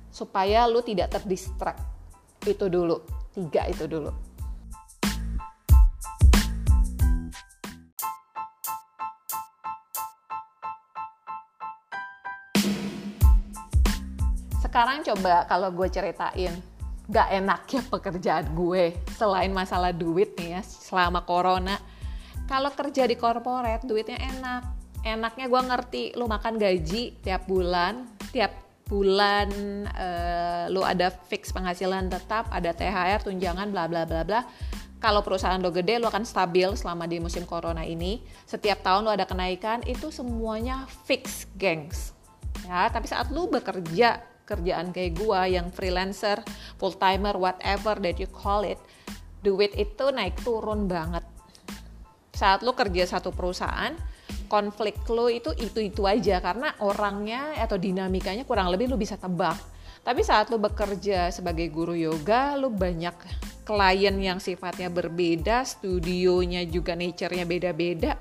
supaya 0.08 0.63
lu 0.72 0.80
tidak 0.80 1.12
terdistract. 1.12 1.84
Itu 2.48 2.72
dulu, 2.72 3.04
tiga 3.36 3.68
itu 3.68 3.84
dulu. 3.92 4.15
Sekarang 14.63 15.04
coba 15.04 15.44
kalau 15.51 15.75
gue 15.75 15.88
ceritain, 15.92 16.56
gak 17.06 17.30
enaknya 17.30 17.82
pekerjaan 17.86 18.46
gue 18.58 18.98
selain 19.14 19.54
masalah 19.54 19.94
duit 19.94 20.34
nih 20.38 20.58
ya 20.58 20.62
selama 20.66 21.22
corona. 21.26 21.78
Kalau 22.46 22.70
kerja 22.74 23.10
di 23.10 23.18
corporate 23.18 23.86
duitnya 23.86 24.18
enak. 24.22 24.64
Enaknya 25.06 25.46
gue 25.46 25.62
ngerti 25.62 26.04
lu 26.18 26.26
makan 26.26 26.58
gaji 26.58 27.22
tiap 27.22 27.46
bulan 27.46 28.10
tiap 28.34 28.52
bulan 28.86 29.50
uh, 29.90 30.66
lu 30.70 30.82
ada 30.86 31.10
fix 31.10 31.50
penghasilan 31.50 32.10
tetap 32.10 32.46
ada 32.54 32.74
THR 32.74 33.22
tunjangan 33.26 33.70
bla 33.70 33.86
bla 33.86 34.06
bla 34.06 34.22
bla. 34.26 34.42
Kalau 34.98 35.22
perusahaan 35.22 35.62
lo 35.62 35.70
gede 35.70 36.02
lo 36.02 36.10
akan 36.10 36.26
stabil 36.26 36.74
selama 36.74 37.06
di 37.06 37.22
musim 37.22 37.46
corona 37.46 37.86
ini. 37.86 38.22
Setiap 38.50 38.82
tahun 38.82 39.06
lo 39.06 39.14
ada 39.14 39.30
kenaikan 39.30 39.86
itu 39.86 40.10
semuanya 40.10 40.90
fix 41.06 41.46
gengs. 41.58 42.14
Ya 42.66 42.90
tapi 42.90 43.06
saat 43.06 43.30
lu 43.30 43.46
bekerja 43.46 44.22
kerjaan 44.46 44.94
kayak 44.94 45.18
gua 45.18 45.50
yang 45.50 45.74
freelancer 45.74 46.40
full 46.78 46.94
timer 46.96 47.36
whatever 47.36 47.98
that 48.00 48.22
you 48.22 48.30
call 48.30 48.62
it 48.62 48.80
duit 49.42 49.74
itu 49.75 50.06
naik 50.14 50.38
turun 50.46 50.86
banget 50.86 51.25
saat 52.36 52.62
lo 52.62 52.78
kerja 52.78 53.08
satu 53.08 53.34
perusahaan 53.34 53.96
konflik 54.46 55.02
lo 55.10 55.28
itu 55.28 55.52
itu-itu 55.52 56.06
aja 56.06 56.40
karena 56.40 56.74
orangnya 56.82 57.58
atau 57.58 57.75
dinamikanya 57.75 58.46
kurang 58.46 58.70
lebih 58.70 58.92
lo 58.92 58.98
bisa 58.98 59.18
tebak. 59.18 59.58
Tapi 60.06 60.22
saat 60.22 60.54
lo 60.54 60.62
bekerja 60.62 61.34
sebagai 61.34 61.66
guru 61.74 61.98
yoga, 61.98 62.54
lo 62.54 62.70
banyak 62.70 63.16
klien 63.66 64.16
yang 64.22 64.38
sifatnya 64.38 64.94
berbeda, 64.94 65.66
studionya 65.66 66.62
juga 66.70 66.94
nature-nya 66.94 67.50
beda-beda. 67.50 68.14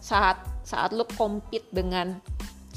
Saat 0.00 0.64
saat 0.64 0.96
lo 0.96 1.04
compete 1.04 1.68
dengan 1.68 2.16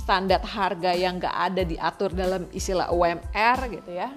standar 0.03 0.43
harga 0.43 0.91
yang 0.91 1.15
gak 1.15 1.31
ada 1.31 1.63
diatur 1.63 2.11
dalam 2.11 2.51
istilah 2.51 2.91
UMR 2.91 3.57
gitu 3.71 3.91
ya, 3.95 4.11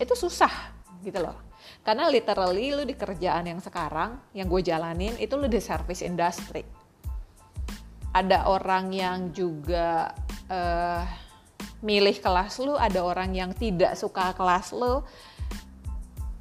itu 0.00 0.14
susah 0.16 0.72
gitu 1.04 1.20
loh. 1.20 1.36
Karena 1.84 2.08
literally 2.08 2.72
lu 2.72 2.88
di 2.88 2.96
kerjaan 2.96 3.44
yang 3.44 3.60
sekarang, 3.60 4.16
yang 4.32 4.48
gue 4.48 4.64
jalanin, 4.64 5.12
itu 5.20 5.36
lu 5.36 5.44
di 5.44 5.60
service 5.60 6.00
industry. 6.00 6.64
Ada 8.16 8.48
orang 8.48 8.88
yang 8.96 9.28
juga 9.36 10.08
uh, 10.48 11.04
milih 11.84 12.16
kelas 12.24 12.56
lu, 12.64 12.72
ada 12.80 13.04
orang 13.04 13.36
yang 13.36 13.52
tidak 13.52 14.00
suka 14.00 14.32
kelas 14.32 14.72
lu, 14.72 15.04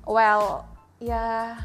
well 0.07 0.67
ya 0.99 1.55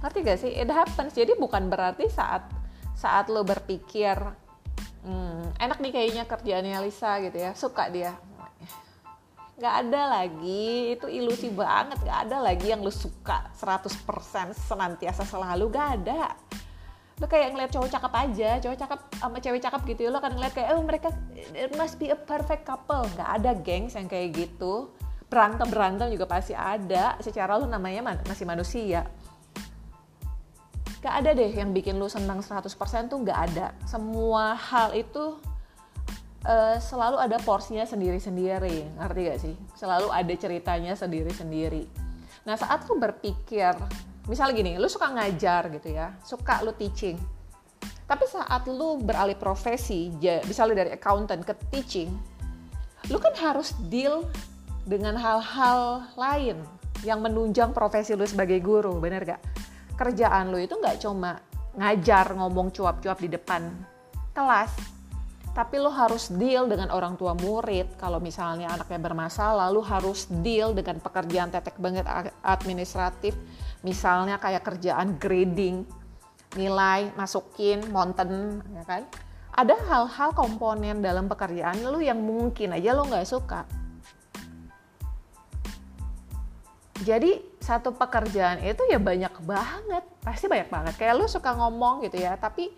ngerti 0.00 0.18
gak 0.24 0.38
sih 0.40 0.52
it 0.52 0.70
happens 0.70 1.16
jadi 1.16 1.34
bukan 1.36 1.68
berarti 1.68 2.08
saat 2.08 2.46
saat 2.94 3.28
lo 3.28 3.42
berpikir 3.44 4.16
hmm, 5.08 5.56
enak 5.56 5.78
nih 5.80 5.92
kayaknya 5.96 6.22
kerjaannya 6.28 6.78
Lisa 6.84 7.16
gitu 7.24 7.38
ya. 7.40 7.56
Suka 7.56 7.88
dia. 7.88 8.12
Nggak 9.58 9.74
ada 9.88 10.02
lagi. 10.20 10.94
Itu 10.94 11.08
ilusi 11.08 11.48
banget. 11.48 11.98
Nggak 12.04 12.20
ada 12.28 12.36
lagi 12.44 12.66
yang 12.68 12.84
lo 12.84 12.92
suka 12.92 13.48
100% 13.56 14.52
senantiasa 14.54 15.24
selalu. 15.24 15.72
Gak 15.72 15.88
ada. 15.98 16.36
Lo 17.18 17.26
kayak 17.26 17.56
ngeliat 17.56 17.72
cowok 17.72 17.90
cakep 17.90 18.12
aja. 18.14 18.50
Cowok 18.62 18.78
cakep 18.78 19.00
sama 19.18 19.36
cewek 19.42 19.60
cakep 19.64 19.80
gitu 19.96 20.00
ya 20.06 20.10
lo 20.14 20.20
kan 20.22 20.30
ngeliat 20.36 20.54
kayak 20.54 20.68
oh 20.76 20.84
mereka 20.86 21.10
it 21.34 21.74
must 21.74 21.98
be 21.98 22.12
a 22.12 22.18
perfect 22.18 22.68
couple. 22.68 23.02
Nggak 23.18 23.30
ada 23.42 23.50
gengs 23.58 23.98
yang 23.98 24.06
kayak 24.06 24.36
gitu. 24.36 24.92
Berantem 25.26 25.66
berantem 25.66 26.06
juga 26.14 26.30
pasti 26.30 26.54
ada. 26.54 27.18
Secara 27.18 27.58
lu 27.58 27.66
namanya 27.66 28.04
man 28.04 28.16
masih 28.28 28.46
manusia 28.46 29.10
gak 31.08 31.24
ada 31.24 31.30
deh 31.32 31.48
yang 31.56 31.72
bikin 31.72 31.96
lu 31.96 32.04
senang 32.04 32.44
100% 32.44 32.68
tuh 33.08 33.18
gak 33.24 33.48
ada. 33.48 33.72
Semua 33.88 34.52
hal 34.52 34.92
itu 34.92 35.40
uh, 36.44 36.76
selalu 36.76 37.16
ada 37.16 37.40
porsinya 37.40 37.88
sendiri-sendiri. 37.88 38.84
Ngerti 39.00 39.20
gak 39.24 39.40
sih? 39.40 39.54
Selalu 39.72 40.12
ada 40.12 40.34
ceritanya 40.36 40.92
sendiri-sendiri. 40.92 41.88
Nah 42.44 42.60
saat 42.60 42.84
lu 42.84 43.00
berpikir 43.00 43.72
misal 44.28 44.52
gini 44.52 44.76
lu 44.76 44.84
suka 44.92 45.08
ngajar 45.08 45.72
gitu 45.72 45.96
ya 45.96 46.12
suka 46.20 46.60
lu 46.60 46.76
teaching. 46.76 47.16
Tapi 48.04 48.28
saat 48.28 48.68
lu 48.68 49.00
beralih 49.00 49.40
profesi 49.40 50.12
misalnya 50.44 50.84
dari 50.84 50.90
accountant 50.92 51.40
ke 51.40 51.56
teaching 51.72 52.12
lu 53.08 53.16
kan 53.16 53.32
harus 53.32 53.72
deal 53.88 54.28
dengan 54.84 55.16
hal-hal 55.16 56.04
lain 56.20 56.60
yang 57.00 57.24
menunjang 57.24 57.72
profesi 57.72 58.12
lu 58.12 58.28
sebagai 58.28 58.60
guru, 58.60 59.00
bener 59.00 59.24
gak? 59.24 59.40
Kerjaan 59.98 60.54
lu 60.54 60.62
itu 60.62 60.78
nggak 60.78 61.02
cuma 61.02 61.42
ngajar 61.74 62.38
ngomong 62.38 62.70
cuap-cuap 62.70 63.18
di 63.18 63.28
depan 63.34 63.66
kelas, 64.30 64.70
tapi 65.50 65.82
lo 65.82 65.90
harus 65.90 66.30
deal 66.38 66.70
dengan 66.70 66.94
orang 66.94 67.18
tua 67.18 67.34
murid. 67.34 67.98
Kalau 67.98 68.22
misalnya 68.22 68.70
anaknya 68.70 69.02
bermasalah, 69.02 69.74
lo 69.74 69.82
harus 69.82 70.30
deal 70.46 70.70
dengan 70.70 71.02
pekerjaan 71.02 71.50
tetek 71.50 71.74
banget 71.82 72.06
administratif, 72.46 73.34
misalnya 73.82 74.38
kayak 74.38 74.62
kerjaan 74.62 75.18
grading, 75.18 75.82
nilai, 76.54 77.10
masukin, 77.18 77.82
mountain, 77.90 78.62
ya 78.70 78.86
kan? 78.86 79.02
Ada 79.58 79.74
hal-hal 79.90 80.30
komponen 80.38 81.02
dalam 81.02 81.26
pekerjaan 81.26 81.82
lo 81.82 81.98
yang 81.98 82.22
mungkin 82.22 82.78
aja 82.78 82.94
lo 82.94 83.02
nggak 83.02 83.26
suka 83.26 83.66
jadi 87.06 87.38
satu 87.62 87.94
pekerjaan 87.94 88.58
itu 88.64 88.82
ya 88.90 88.98
banyak 88.98 89.34
banget. 89.46 90.04
Pasti 90.24 90.50
banyak 90.50 90.66
banget. 90.66 90.94
Kayak 90.98 91.14
lu 91.20 91.26
suka 91.30 91.54
ngomong 91.54 92.02
gitu 92.02 92.18
ya 92.18 92.34
tapi 92.34 92.74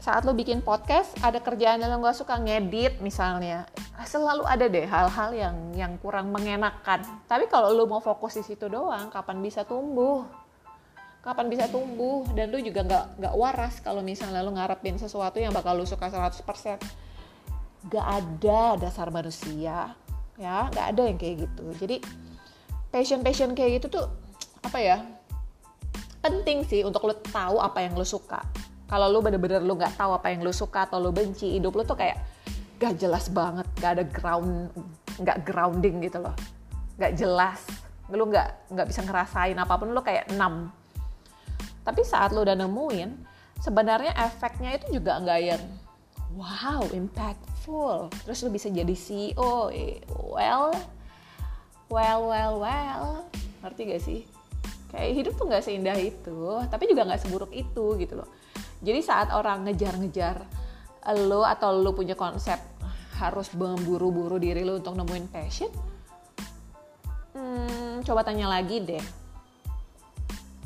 saat 0.00 0.22
lu 0.26 0.34
bikin 0.34 0.62
podcast 0.62 1.14
ada 1.22 1.38
kerjaan 1.38 1.82
yang 1.82 1.94
lu 1.94 2.02
gak 2.02 2.18
suka 2.18 2.38
ngedit 2.38 2.98
misalnya 3.02 3.66
selalu 4.06 4.42
ada 4.46 4.66
deh 4.66 4.86
hal-hal 4.86 5.30
yang 5.34 5.56
yang 5.74 5.92
kurang 5.98 6.30
mengenakan. 6.30 7.02
Tapi 7.26 7.50
kalau 7.50 7.74
lu 7.74 7.90
mau 7.90 7.98
fokus 7.98 8.38
di 8.38 8.44
situ 8.46 8.70
doang 8.70 9.10
kapan 9.10 9.42
bisa 9.42 9.66
tumbuh? 9.66 10.22
Kapan 11.26 11.50
bisa 11.50 11.66
tumbuh? 11.66 12.22
Dan 12.30 12.54
lu 12.54 12.62
juga 12.62 12.86
nggak 12.86 13.18
nggak 13.18 13.34
waras 13.34 13.74
kalau 13.82 14.00
misalnya 14.00 14.46
lu 14.46 14.54
ngarepin 14.54 14.94
sesuatu 14.94 15.42
yang 15.42 15.50
bakal 15.50 15.74
lu 15.74 15.82
suka 15.82 16.06
100% 16.06 16.78
gak 17.86 18.06
ada 18.06 18.78
dasar 18.78 19.10
manusia 19.10 19.94
ya. 20.38 20.70
Gak 20.70 20.86
ada 20.94 21.02
yang 21.06 21.18
kayak 21.18 21.50
gitu. 21.50 21.66
Jadi 21.82 21.96
passion 22.90 23.20
passion 23.20 23.52
kayak 23.52 23.82
gitu 23.82 24.00
tuh 24.00 24.06
apa 24.62 24.78
ya 24.80 24.96
penting 26.22 26.66
sih 26.66 26.82
untuk 26.82 27.06
lo 27.06 27.14
tahu 27.14 27.62
apa 27.62 27.86
yang 27.86 27.94
lo 27.94 28.02
suka. 28.02 28.42
Kalau 28.86 29.06
lo 29.10 29.22
bener-bener 29.22 29.62
lo 29.62 29.78
nggak 29.78 29.94
tahu 29.94 30.14
apa 30.14 30.34
yang 30.34 30.42
lo 30.42 30.50
suka 30.50 30.90
atau 30.90 30.98
lo 30.98 31.14
benci 31.14 31.54
hidup 31.54 31.74
lo 31.74 31.82
tuh 31.86 31.98
kayak 31.98 32.18
gak 32.76 32.98
jelas 33.00 33.32
banget 33.32 33.64
gak 33.80 33.96
ada 33.96 34.04
ground 34.04 34.68
nggak 35.22 35.38
grounding 35.46 36.02
gitu 36.02 36.18
loh. 36.18 36.34
Nggak 36.98 37.12
jelas. 37.14 37.62
Lo 38.10 38.26
nggak 38.26 38.74
nggak 38.74 38.86
bisa 38.90 39.00
ngerasain 39.06 39.54
apa 39.54 39.74
pun 39.78 39.94
lo 39.94 40.02
kayak 40.02 40.34
enam 40.34 40.70
tapi 41.86 42.02
saat 42.02 42.34
lo 42.34 42.42
udah 42.42 42.58
nemuin 42.58 43.10
sebenarnya 43.62 44.10
efeknya 44.18 44.74
itu 44.74 44.98
juga 44.98 45.22
nggak 45.22 45.40
yang 45.46 45.62
wow 46.34 46.82
impactful. 46.90 48.10
Terus 48.26 48.42
lo 48.42 48.50
bisa 48.50 48.66
jadi 48.74 48.90
CEO 48.90 49.70
eh, 49.70 50.02
well 50.10 50.74
well 51.90 52.30
well 52.30 52.54
well. 52.62 53.04
Ngerti 53.62 53.82
gak 53.90 54.02
sih? 54.02 54.20
Kayak 54.90 55.12
hidup 55.18 55.32
tuh 55.34 55.46
nggak 55.50 55.64
seindah 55.66 55.98
itu 55.98 56.40
tapi 56.70 56.86
juga 56.86 57.04
nggak 57.04 57.20
seburuk 57.26 57.52
itu 57.52 57.98
gitu 57.98 58.14
loh. 58.22 58.30
Jadi 58.80 59.00
saat 59.02 59.34
orang 59.34 59.66
ngejar-ngejar 59.66 60.46
lo 61.26 61.46
atau 61.46 61.70
lo 61.74 61.94
punya 61.94 62.18
konsep 62.18 62.58
harus 63.16 63.48
memburu-buru 63.54 64.36
diri 64.36 64.66
lo 64.66 64.76
untuk 64.76 64.92
nemuin 64.98 65.26
passion 65.32 65.70
hmm, 67.36 68.02
coba 68.02 68.24
tanya 68.24 68.48
lagi 68.48 68.80
deh. 68.80 69.04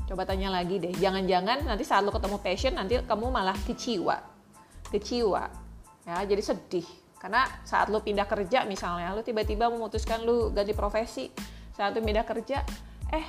Coba 0.07 0.27
tanya 0.27 0.51
lagi 0.51 0.83
deh. 0.83 0.91
Jangan-jangan 0.95 1.67
nanti 1.67 1.87
saat 1.87 2.03
lo 2.03 2.11
ketemu 2.11 2.39
passion 2.43 2.75
nanti 2.75 2.99
kamu 3.03 3.31
malah 3.31 3.55
kecewa. 3.67 4.19
Kecewa. 4.91 5.45
Ya 6.07 6.23
jadi 6.27 6.43
sedih 6.43 6.87
karena 7.21 7.45
saat 7.69 7.93
lu 7.93 8.01
pindah 8.01 8.25
kerja 8.25 8.65
misalnya, 8.65 9.13
lu 9.13 9.21
tiba-tiba 9.21 9.69
memutuskan 9.69 10.25
lu 10.25 10.49
ganti 10.57 10.73
profesi, 10.73 11.29
saat 11.77 11.93
lu 11.93 12.01
pindah 12.01 12.25
kerja, 12.25 12.65
eh 13.13 13.27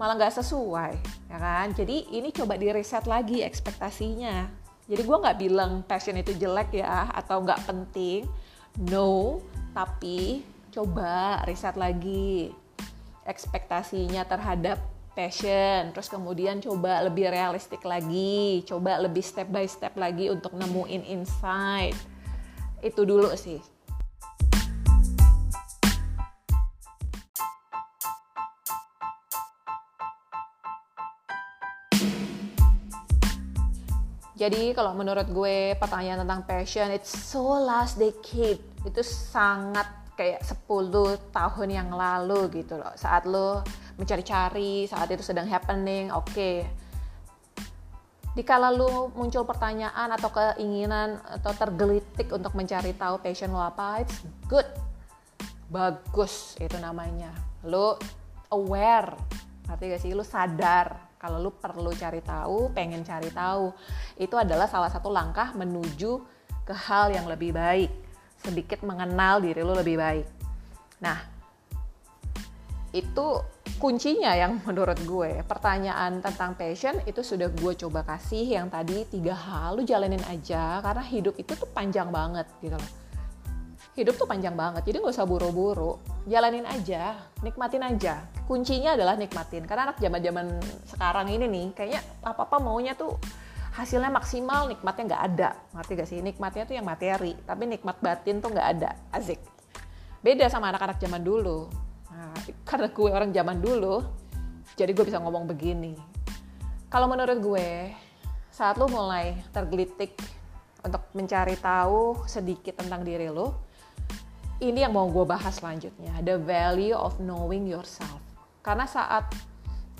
malah 0.00 0.16
nggak 0.16 0.40
sesuai, 0.40 0.92
ya 1.28 1.36
kan? 1.36 1.76
Jadi 1.76 2.16
ini 2.16 2.32
coba 2.32 2.56
di 2.56 2.72
reset 2.72 3.04
lagi 3.04 3.44
ekspektasinya. 3.44 4.48
Jadi 4.88 5.02
gue 5.04 5.16
nggak 5.20 5.36
bilang 5.36 5.84
passion 5.84 6.16
itu 6.16 6.32
jelek 6.40 6.80
ya 6.80 7.12
atau 7.12 7.44
nggak 7.44 7.68
penting, 7.68 8.24
no. 8.88 9.44
Tapi 9.76 10.40
coba 10.72 11.44
riset 11.44 11.76
lagi 11.76 12.48
ekspektasinya 13.28 14.24
terhadap 14.24 14.80
passion, 15.12 15.92
terus 15.92 16.08
kemudian 16.08 16.64
coba 16.64 17.04
lebih 17.04 17.28
realistik 17.28 17.84
lagi, 17.84 18.64
coba 18.64 19.04
lebih 19.04 19.20
step 19.20 19.52
by 19.52 19.68
step 19.68 19.92
lagi 20.00 20.32
untuk 20.32 20.56
nemuin 20.56 21.04
insight 21.04 22.15
itu 22.84 23.02
dulu 23.04 23.32
sih 23.36 23.60
Jadi 34.36 34.76
kalau 34.76 34.92
menurut 34.92 35.32
gue 35.32 35.72
pertanyaan 35.80 36.20
tentang 36.20 36.44
passion 36.44 36.92
it's 36.92 37.08
so 37.08 37.56
last 37.56 37.96
decade 37.96 38.60
itu 38.84 39.00
sangat 39.00 39.88
kayak 40.12 40.44
10 40.44 40.92
tahun 41.32 41.68
yang 41.72 41.88
lalu 41.88 42.60
gitu 42.60 42.76
loh. 42.76 42.92
Saat 43.00 43.24
lo 43.24 43.64
mencari-cari, 43.96 44.84
saat 44.84 45.08
itu 45.08 45.24
sedang 45.24 45.48
happening, 45.48 46.12
oke. 46.12 46.28
Okay 46.36 46.68
dikala 48.36 48.68
lu 48.68 49.08
muncul 49.16 49.48
pertanyaan 49.48 50.12
atau 50.12 50.28
keinginan 50.28 51.16
atau 51.40 51.56
tergelitik 51.56 52.28
untuk 52.28 52.52
mencari 52.52 52.92
tahu 52.92 53.16
passion 53.24 53.48
lo 53.48 53.64
apa, 53.64 54.04
it's 54.04 54.20
good. 54.44 54.68
Bagus 55.72 56.52
itu 56.60 56.76
namanya. 56.76 57.32
Lu 57.64 57.96
aware, 58.52 59.16
ngerti 59.64 59.84
gak 59.88 60.02
sih? 60.04 60.12
Lu 60.12 60.20
sadar 60.20 61.16
kalau 61.16 61.40
lu 61.40 61.50
perlu 61.50 61.90
cari 61.96 62.20
tahu, 62.20 62.70
pengen 62.76 63.00
cari 63.02 63.32
tahu. 63.32 63.72
Itu 64.20 64.36
adalah 64.36 64.68
salah 64.68 64.92
satu 64.92 65.08
langkah 65.08 65.56
menuju 65.56 66.20
ke 66.68 66.76
hal 66.76 67.16
yang 67.16 67.24
lebih 67.24 67.56
baik. 67.56 67.88
Sedikit 68.36 68.84
mengenal 68.84 69.40
diri 69.40 69.64
lu 69.64 69.72
lebih 69.72 69.96
baik. 69.96 70.28
Nah, 71.00 71.35
itu 72.96 73.26
kuncinya 73.76 74.32
yang 74.32 74.58
menurut 74.66 74.96
gue. 75.04 75.44
Pertanyaan 75.44 76.24
tentang 76.24 76.56
passion 76.56 76.96
itu 77.04 77.20
sudah 77.20 77.52
gue 77.52 77.72
coba 77.76 78.02
kasih 78.08 78.56
yang 78.56 78.72
tadi 78.72 79.04
tiga 79.06 79.36
hal. 79.36 79.76
Lu 79.76 79.84
jalanin 79.84 80.22
aja 80.24 80.80
karena 80.80 81.04
hidup 81.04 81.36
itu 81.36 81.52
tuh 81.52 81.68
panjang 81.68 82.08
banget 82.08 82.48
gitu 82.64 82.74
loh. 82.74 82.92
Hidup 83.96 84.20
tuh 84.20 84.28
panjang 84.28 84.52
banget 84.52 84.84
jadi 84.84 85.00
nggak 85.00 85.12
usah 85.12 85.28
buru-buru. 85.28 86.00
Jalanin 86.28 86.64
aja 86.68 87.16
nikmatin 87.40 87.84
aja. 87.84 88.28
Kuncinya 88.44 88.92
adalah 88.96 89.16
nikmatin. 89.16 89.64
Karena 89.64 89.92
anak 89.92 90.00
zaman 90.00 90.20
zaman 90.20 90.46
sekarang 90.84 91.26
ini 91.32 91.44
nih 91.48 91.66
kayaknya 91.72 92.00
apa 92.24 92.44
apa 92.44 92.56
maunya 92.60 92.92
tuh 92.92 93.16
hasilnya 93.72 94.12
maksimal 94.12 94.68
nikmatnya 94.68 95.04
nggak 95.12 95.24
ada. 95.32 95.50
Ngerti 95.76 95.92
gak 95.96 96.08
sih? 96.08 96.18
Nikmatnya 96.20 96.64
tuh 96.68 96.76
yang 96.76 96.84
materi 96.84 97.32
tapi 97.44 97.64
nikmat 97.64 97.96
batin 98.04 98.40
tuh 98.44 98.52
nggak 98.52 98.68
ada. 98.76 98.90
Asik. 99.12 99.40
Beda 100.20 100.44
sama 100.52 100.68
anak-anak 100.68 101.00
zaman 101.00 101.24
dulu 101.24 101.85
Nah, 102.16 102.32
karena 102.64 102.88
gue 102.88 103.10
orang 103.12 103.28
zaman 103.28 103.60
dulu, 103.60 104.00
jadi 104.72 104.96
gue 104.96 105.04
bisa 105.04 105.20
ngomong 105.20 105.44
begini. 105.44 105.92
Kalau 106.88 107.12
menurut 107.12 107.36
gue, 107.44 107.92
saat 108.48 108.80
lo 108.80 108.88
mulai 108.88 109.36
tergelitik 109.52 110.16
untuk 110.80 111.04
mencari 111.12 111.60
tahu 111.60 112.24
sedikit 112.24 112.80
tentang 112.80 113.04
diri 113.04 113.28
lo, 113.28 113.68
ini 114.64 114.80
yang 114.80 114.96
mau 114.96 115.04
gue 115.12 115.28
bahas 115.28 115.60
selanjutnya. 115.60 116.16
The 116.24 116.40
value 116.40 116.96
of 116.96 117.20
knowing 117.20 117.68
yourself. 117.68 118.24
Karena 118.64 118.88
saat 118.88 119.28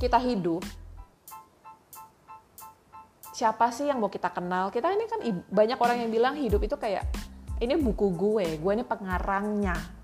kita 0.00 0.16
hidup, 0.16 0.64
siapa 3.36 3.68
sih 3.76 3.92
yang 3.92 4.00
mau 4.00 4.08
kita 4.08 4.32
kenal? 4.32 4.72
Kita 4.72 4.88
ini 4.88 5.04
kan 5.04 5.20
banyak 5.52 5.76
orang 5.76 6.00
yang 6.00 6.08
bilang 6.08 6.32
hidup 6.32 6.64
itu 6.64 6.80
kayak, 6.80 7.04
ini 7.60 7.76
buku 7.76 8.16
gue, 8.16 8.56
gue 8.56 8.72
ini 8.72 8.88
pengarangnya 8.88 9.95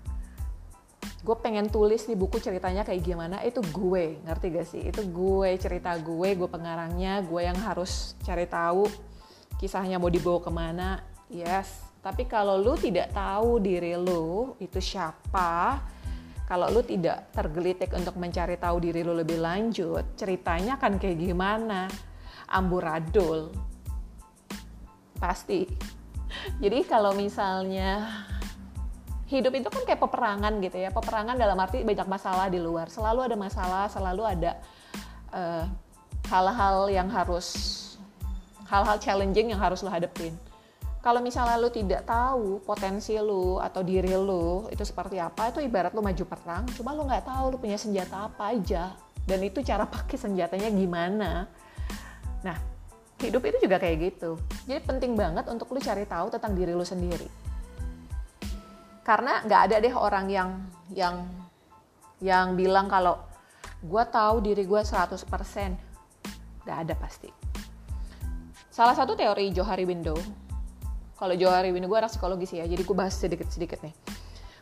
gue 1.23 1.35
pengen 1.39 1.71
tulis 1.71 2.03
nih 2.03 2.19
buku 2.19 2.43
ceritanya 2.43 2.83
kayak 2.83 2.99
gimana 2.99 3.39
itu 3.47 3.63
gue. 3.63 4.19
Ngerti 4.27 4.45
gak 4.51 4.67
sih? 4.67 4.81
Itu 4.91 5.07
gue 5.07 5.55
cerita 5.55 5.95
gue 5.95 6.35
gue 6.35 6.49
pengarangnya 6.51 7.23
gue 7.23 7.47
yang 7.47 7.55
harus 7.63 8.19
cari 8.27 8.43
tahu 8.43 8.91
kisahnya 9.55 9.95
mau 10.03 10.11
dibawa 10.11 10.43
ke 10.43 10.51
mana. 10.51 10.89
Yes. 11.31 11.79
Tapi 12.03 12.27
kalau 12.27 12.59
lu 12.59 12.75
tidak 12.75 13.15
tahu 13.15 13.63
diri 13.63 13.95
lu 13.95 14.59
itu 14.59 14.83
siapa 14.83 15.79
kalau 16.43 16.67
lu 16.67 16.83
tidak 16.83 17.31
tergelitik 17.31 17.95
untuk 17.95 18.19
mencari 18.19 18.59
tahu 18.59 18.83
diri 18.83 18.99
lu 19.07 19.15
lebih 19.15 19.39
lanjut 19.39 20.19
ceritanya 20.19 20.75
kan 20.75 20.99
kayak 20.99 21.23
gimana? 21.23 21.87
Amburadul. 22.51 23.55
Pasti. 25.15 25.63
Jadi 26.59 26.83
kalau 26.83 27.15
misalnya 27.15 28.11
hidup 29.33 29.53
itu 29.57 29.69
kan 29.73 29.81
kayak 29.89 30.01
peperangan 30.01 30.53
gitu 30.61 30.77
ya. 30.77 30.93
Peperangan 30.93 31.33
dalam 31.33 31.57
arti 31.57 31.81
banyak 31.81 32.05
masalah 32.05 32.47
di 32.53 32.61
luar. 32.61 32.87
Selalu 32.93 33.33
ada 33.33 33.35
masalah 33.35 33.85
selalu 33.89 34.23
ada 34.23 34.51
eh, 35.33 35.65
hal-hal 36.29 36.93
yang 36.93 37.09
harus 37.09 37.47
hal-hal 38.69 38.97
challenging 39.01 39.49
yang 39.49 39.61
harus 39.61 39.81
lo 39.81 39.89
hadepin. 39.89 40.37
Kalau 41.03 41.19
misalnya 41.19 41.59
lo 41.59 41.67
tidak 41.67 42.07
tahu 42.07 42.63
potensi 42.63 43.17
lo 43.19 43.59
atau 43.59 43.83
diri 43.83 44.15
lo 44.15 44.71
itu 44.71 44.87
seperti 44.87 45.19
apa 45.19 45.51
itu 45.51 45.59
ibarat 45.59 45.91
lo 45.91 45.99
maju 45.99 46.23
perang 46.23 46.63
cuma 46.79 46.95
lo 46.95 47.03
nggak 47.03 47.27
tahu 47.27 47.45
lo 47.51 47.57
punya 47.59 47.75
senjata 47.75 48.29
apa 48.29 48.53
aja. 48.53 48.93
Dan 49.25 49.43
itu 49.43 49.59
cara 49.65 49.89
pakai 49.93 50.15
senjatanya 50.15 50.69
gimana. 50.71 51.49
Nah 52.45 52.57
hidup 53.19 53.43
itu 53.43 53.67
juga 53.67 53.81
kayak 53.81 53.97
gitu. 54.13 54.39
Jadi 54.69 54.79
penting 54.85 55.17
banget 55.17 55.49
untuk 55.51 55.67
lo 55.73 55.79
cari 55.81 56.07
tahu 56.07 56.31
tentang 56.31 56.55
diri 56.55 56.71
lo 56.71 56.87
sendiri 56.87 57.42
karena 59.03 59.43
nggak 59.43 59.61
ada 59.69 59.75
deh 59.83 59.93
orang 59.93 60.25
yang 60.31 60.49
yang 60.95 61.27
yang 62.23 62.55
bilang 62.55 62.87
kalau 62.87 63.19
gue 63.83 64.03
tahu 64.07 64.39
diri 64.39 64.63
gue 64.63 64.79
100% 64.79 65.27
nggak 66.63 66.77
ada 66.87 66.95
pasti. 66.95 67.27
Salah 68.71 68.95
satu 68.95 69.13
teori 69.13 69.51
Johari 69.51 69.83
Window 69.83 70.15
kalau 71.19 71.35
Johari 71.35 71.75
Window 71.75 71.91
gue 71.91 71.99
anak 71.99 72.15
psikologi 72.15 72.47
sih 72.47 72.57
ya 72.63 72.65
jadi 72.65 72.83
gue 72.83 72.95
bahas 72.95 73.13
sedikit-sedikit 73.19 73.83
nih. 73.83 73.95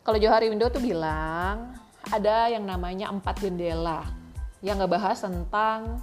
Kalau 0.02 0.18
Johari 0.18 0.50
Window 0.50 0.74
tuh 0.74 0.82
bilang 0.82 1.78
ada 2.10 2.50
yang 2.50 2.66
namanya 2.66 3.14
empat 3.14 3.46
jendela 3.46 4.02
yang 4.66 4.82
ngebahas 4.82 5.22
tentang 5.22 6.02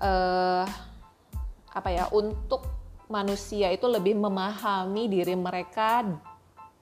uh, 0.00 0.64
apa 1.72 1.88
ya 1.88 2.04
untuk 2.12 2.64
manusia 3.08 3.72
itu 3.72 3.88
lebih 3.88 4.14
memahami 4.20 5.08
diri 5.10 5.34
mereka 5.34 6.04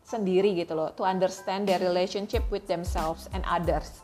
sendiri 0.09 0.57
gitu 0.57 0.73
loh 0.73 0.89
to 0.97 1.05
understand 1.05 1.69
their 1.69 1.77
relationship 1.77 2.41
with 2.49 2.65
themselves 2.65 3.29
and 3.37 3.45
others. 3.45 4.01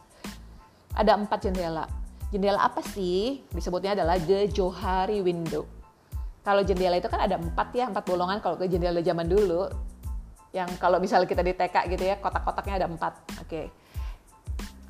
Ada 0.93 1.17
empat 1.17 1.49
jendela. 1.49 1.89
Jendela 2.29 2.61
apa 2.61 2.85
sih? 2.85 3.41
Disebutnya 3.49 3.97
adalah 3.97 4.21
the 4.21 4.45
Johari 4.53 5.25
window. 5.25 5.65
Kalau 6.45 6.61
jendela 6.61 7.01
itu 7.01 7.09
kan 7.09 7.25
ada 7.25 7.41
empat 7.41 7.73
ya, 7.73 7.89
empat 7.89 8.05
bolongan. 8.05 8.37
Kalau 8.45 8.61
ke 8.61 8.69
jendela 8.69 9.01
zaman 9.01 9.25
dulu, 9.25 9.65
yang 10.53 10.69
kalau 10.77 11.01
misalnya 11.01 11.25
kita 11.25 11.41
di 11.41 11.57
TK 11.57 11.77
gitu 11.89 12.05
ya, 12.05 12.21
kotak-kotaknya 12.21 12.85
ada 12.85 12.87
empat. 12.93 13.13
Oke. 13.41 13.49
Okay. 13.49 13.67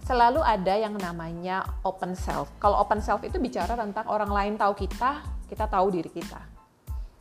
Selalu 0.04 0.44
ada 0.44 0.74
yang 0.76 0.98
namanya 1.00 1.64
open 1.86 2.12
self. 2.12 2.52
Kalau 2.60 2.76
open 2.82 3.00
self 3.00 3.24
itu 3.24 3.40
bicara 3.40 3.72
tentang 3.72 4.04
orang 4.10 4.28
lain 4.28 4.54
tahu 4.60 4.76
kita, 4.76 5.24
kita 5.48 5.64
tahu 5.64 5.88
diri 5.94 6.10
kita. 6.12 6.42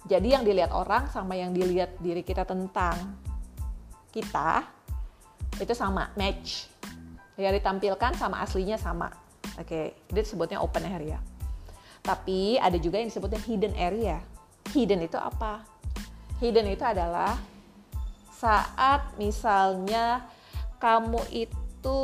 Jadi 0.03 0.36
yang 0.36 0.43
dilihat 0.43 0.75
orang 0.75 1.08
sama 1.08 1.39
yang 1.39 1.56
dilihat 1.56 1.95
diri 2.03 2.27
kita 2.27 2.43
tentang 2.43 3.15
kita 4.13 4.62
itu 5.58 5.73
sama 5.73 6.13
match. 6.13 6.69
Yang 7.34 7.65
ditampilkan 7.65 8.13
sama 8.13 8.45
aslinya 8.45 8.78
sama. 8.78 9.10
Oke 9.58 9.65
okay. 9.65 9.86
itu 10.13 10.21
disebutnya 10.21 10.62
open 10.62 10.86
area. 10.86 11.17
Tapi 12.06 12.62
ada 12.62 12.78
juga 12.78 13.02
yang 13.02 13.10
disebutnya 13.10 13.41
hidden 13.41 13.73
area. 13.73 14.21
Hidden 14.69 15.02
itu 15.02 15.17
apa? 15.17 15.65
Hidden 16.38 16.69
itu 16.69 16.86
adalah 16.86 17.34
saat 18.38 19.17
misalnya 19.17 20.30
kamu 20.78 21.21
itu 21.34 22.02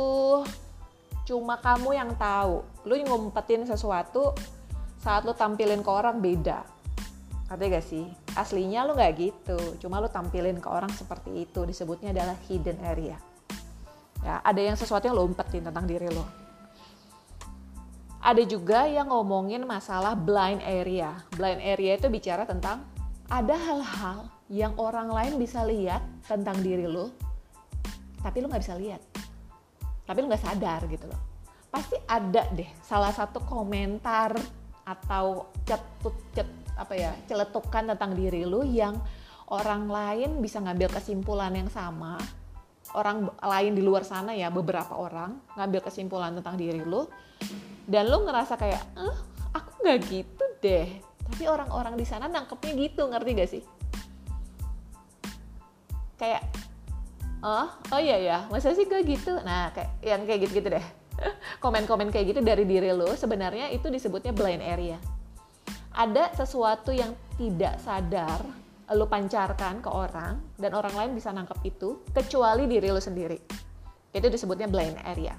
cuma 1.30 1.62
kamu 1.62 1.94
yang 1.94 2.10
tahu. 2.18 2.66
Lu 2.90 2.98
ngumpetin 2.98 3.62
sesuatu 3.70 4.34
saat 4.98 5.22
lu 5.22 5.32
tampilin 5.32 5.80
ke 5.80 5.90
orang 5.90 6.18
beda 6.18 6.64
Ngerti 7.50 7.64
gak 7.66 7.86
sih? 7.86 8.06
Aslinya 8.38 8.86
lo 8.86 8.94
gak 8.94 9.18
gitu, 9.18 9.58
cuma 9.82 9.98
lo 9.98 10.06
tampilin 10.06 10.62
ke 10.62 10.70
orang 10.70 10.94
seperti 10.94 11.50
itu, 11.50 11.66
disebutnya 11.66 12.14
adalah 12.14 12.38
hidden 12.46 12.78
area. 12.86 13.18
Ya, 14.22 14.38
ada 14.46 14.60
yang 14.62 14.78
sesuatu 14.78 15.10
yang 15.10 15.18
lo 15.18 15.26
umpetin 15.26 15.66
tentang 15.66 15.82
diri 15.82 16.06
lo. 16.06 16.22
Ada 18.22 18.46
juga 18.46 18.86
yang 18.86 19.10
ngomongin 19.10 19.66
masalah 19.66 20.14
blind 20.14 20.62
area. 20.62 21.18
Blind 21.34 21.58
area 21.58 21.98
itu 21.98 22.06
bicara 22.06 22.46
tentang 22.46 22.86
ada 23.26 23.56
hal-hal 23.58 24.30
yang 24.52 24.76
orang 24.78 25.10
lain 25.10 25.34
bisa 25.40 25.66
lihat 25.66 26.04
tentang 26.28 26.60
diri 26.62 26.86
lo, 26.86 27.10
tapi 28.20 28.44
lo 28.44 28.46
nggak 28.46 28.62
bisa 28.62 28.76
lihat. 28.76 29.02
Tapi 30.06 30.18
lo 30.22 30.30
nggak 30.30 30.44
sadar 30.44 30.84
gitu 30.86 31.08
loh. 31.08 31.18
Pasti 31.72 31.96
ada 32.06 32.44
deh 32.52 32.68
salah 32.84 33.10
satu 33.10 33.42
komentar 33.42 34.36
atau 34.84 35.48
cetut 35.64 36.14
cet 36.36 36.59
apa 36.80 36.96
ya 36.96 37.12
celetukan 37.28 37.92
tentang 37.92 38.16
diri 38.16 38.48
lu 38.48 38.64
yang 38.64 38.96
orang 39.52 39.84
lain 39.84 40.40
bisa 40.40 40.62
ngambil 40.64 40.88
kesimpulan 40.88 41.52
yang 41.52 41.68
sama. 41.68 42.16
Orang 42.90 43.30
lain 43.38 43.76
di 43.76 43.84
luar 43.84 44.02
sana 44.02 44.34
ya 44.34 44.50
beberapa 44.50 44.98
orang 44.98 45.38
ngambil 45.54 45.84
kesimpulan 45.84 46.32
tentang 46.34 46.56
diri 46.56 46.80
lu. 46.80 47.06
Dan 47.84 48.08
lu 48.08 48.24
ngerasa 48.24 48.56
kayak 48.56 48.82
eh 48.96 49.16
aku 49.52 49.70
nggak 49.84 49.98
gitu 50.08 50.44
deh. 50.64 50.88
Tapi 51.30 51.44
orang-orang 51.46 51.94
di 51.94 52.06
sana 52.08 52.26
nangkepnya 52.26 52.72
gitu 52.74 53.06
ngerti 53.06 53.30
gak 53.38 53.50
sih? 53.50 53.62
Kayak 56.18 56.42
oh 57.46 57.70
oh 57.94 58.00
iya 58.02 58.18
ya 58.18 58.38
masa 58.50 58.74
sih 58.74 58.88
gue 58.88 58.98
gitu? 59.06 59.38
Nah 59.44 59.70
kayak 59.70 59.90
yang 60.02 60.26
kayak 60.26 60.48
gitu 60.48 60.52
gitu 60.58 60.68
deh. 60.74 60.86
Komen-komen 61.62 62.10
kayak 62.10 62.34
gitu 62.34 62.40
dari 62.42 62.66
diri 62.66 62.90
lo 62.90 63.14
sebenarnya 63.14 63.70
itu 63.70 63.86
disebutnya 63.86 64.34
blind 64.34 64.64
area 64.64 64.98
ada 66.00 66.32
sesuatu 66.32 66.96
yang 66.96 67.12
tidak 67.36 67.76
sadar 67.84 68.40
lo 68.90 69.06
pancarkan 69.06 69.84
ke 69.84 69.90
orang 69.92 70.40
dan 70.56 70.72
orang 70.74 70.96
lain 70.96 71.10
bisa 71.14 71.30
nangkep 71.30 71.60
itu 71.62 72.00
kecuali 72.10 72.64
diri 72.66 72.88
lo 72.90 72.98
sendiri. 72.98 73.38
Itu 74.10 74.26
disebutnya 74.26 74.66
blind 74.66 74.98
area. 75.06 75.36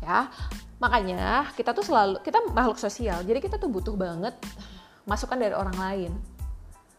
Ya, 0.00 0.32
makanya 0.80 1.52
kita 1.58 1.76
tuh 1.76 1.84
selalu 1.84 2.24
kita 2.24 2.40
makhluk 2.56 2.80
sosial, 2.80 3.20
jadi 3.26 3.36
kita 3.36 3.60
tuh 3.60 3.68
butuh 3.68 3.92
banget 3.98 4.32
masukan 5.04 5.36
dari 5.36 5.52
orang 5.52 5.76
lain. 5.76 6.12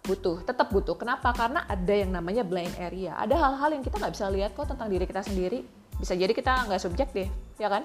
Butuh, 0.06 0.46
tetap 0.46 0.70
butuh. 0.70 0.94
Kenapa? 1.00 1.34
Karena 1.34 1.66
ada 1.66 1.94
yang 1.94 2.14
namanya 2.14 2.46
blind 2.46 2.78
area. 2.78 3.18
Ada 3.18 3.38
hal-hal 3.42 3.70
yang 3.74 3.84
kita 3.86 3.98
nggak 3.98 4.14
bisa 4.14 4.30
lihat 4.30 4.54
kok 4.54 4.70
tentang 4.70 4.86
diri 4.92 5.10
kita 5.10 5.26
sendiri. 5.26 5.66
Bisa 5.98 6.14
jadi 6.14 6.30
kita 6.30 6.70
nggak 6.70 6.82
subjektif, 6.82 7.26
ya 7.58 7.74
kan? 7.74 7.82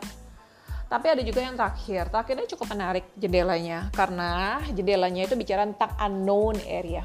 Tapi 0.87 1.07
ada 1.11 1.22
juga 1.27 1.42
yang 1.42 1.59
terakhir. 1.59 2.07
Terakhirnya 2.14 2.46
cukup 2.46 2.66
menarik 2.70 3.05
jendelanya 3.18 3.90
karena 3.90 4.62
jendelanya 4.70 5.27
itu 5.27 5.35
bicara 5.35 5.66
tentang 5.66 5.92
unknown 5.99 6.62
area. 6.62 7.03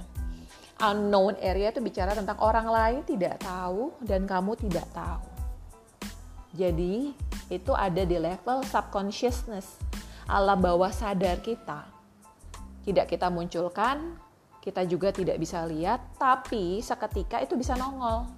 Unknown 0.82 1.38
area 1.42 1.74
itu 1.74 1.82
bicara 1.82 2.14
tentang 2.14 2.38
orang 2.42 2.70
lain 2.70 3.02
tidak 3.06 3.42
tahu 3.42 3.94
dan 4.06 4.30
kamu 4.30 4.54
tidak 4.58 4.86
tahu. 4.94 5.26
Jadi 6.54 7.16
itu 7.50 7.72
ada 7.74 8.04
di 8.04 8.18
level 8.22 8.62
subconsciousness, 8.68 9.80
alam 10.30 10.62
bawah 10.62 10.92
sadar 10.94 11.42
kita. 11.42 11.88
Tidak 12.82 13.06
kita 13.06 13.30
munculkan, 13.30 14.18
kita 14.62 14.86
juga 14.86 15.14
tidak 15.14 15.38
bisa 15.38 15.64
lihat, 15.66 16.02
tapi 16.18 16.82
seketika 16.82 17.42
itu 17.42 17.58
bisa 17.58 17.78
nongol. 17.78 18.30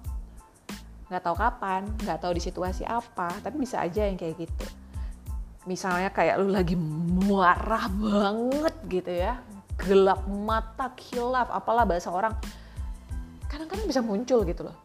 Nggak 1.08 1.22
tahu 1.24 1.36
kapan, 1.36 1.82
nggak 2.00 2.18
tahu 2.20 2.32
di 2.36 2.42
situasi 2.44 2.84
apa, 2.88 3.28
tapi 3.44 3.56
bisa 3.60 3.80
aja 3.80 4.08
yang 4.08 4.16
kayak 4.16 4.48
gitu. 4.48 4.83
Misalnya 5.64 6.12
kayak 6.12 6.36
lu 6.44 6.52
lagi 6.52 6.76
marah 7.24 7.88
banget 7.88 8.74
gitu 8.88 9.12
ya, 9.12 9.40
gelap 9.80 10.28
mata, 10.28 10.92
kilap, 10.92 11.48
apalah 11.48 11.88
bahasa 11.88 12.12
orang, 12.12 12.36
kadang-kadang 13.48 13.88
bisa 13.88 14.04
muncul 14.04 14.44
gitu 14.44 14.68
loh. 14.68 14.76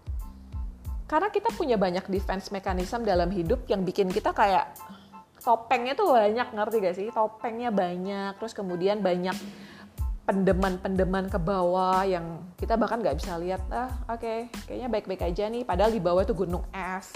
Karena 1.10 1.28
kita 1.34 1.50
punya 1.58 1.76
banyak 1.76 2.06
defense 2.08 2.54
mechanism 2.54 3.02
dalam 3.02 3.34
hidup 3.34 3.66
yang 3.68 3.82
bikin 3.82 4.14
kita 4.14 4.30
kayak 4.32 4.72
topengnya 5.42 5.98
tuh 5.98 6.14
banyak 6.14 6.48
ngerti 6.54 6.76
gak 6.80 6.96
sih? 6.96 7.08
Topengnya 7.10 7.74
banyak 7.74 8.38
terus 8.38 8.54
kemudian 8.54 9.02
banyak 9.02 9.34
pendeman-pendeman 10.30 11.26
ke 11.26 11.42
bawah 11.42 12.06
yang 12.06 12.54
kita 12.54 12.78
bahkan 12.78 13.02
nggak 13.02 13.18
bisa 13.18 13.34
lihat 13.42 13.66
ah 13.74 13.90
oke 14.06 14.22
okay, 14.22 14.40
kayaknya 14.70 14.86
baik-baik 14.86 15.26
aja 15.26 15.50
nih 15.50 15.66
padahal 15.66 15.90
di 15.90 15.98
bawah 15.98 16.22
itu 16.22 16.38
gunung 16.38 16.62
es. 16.70 17.10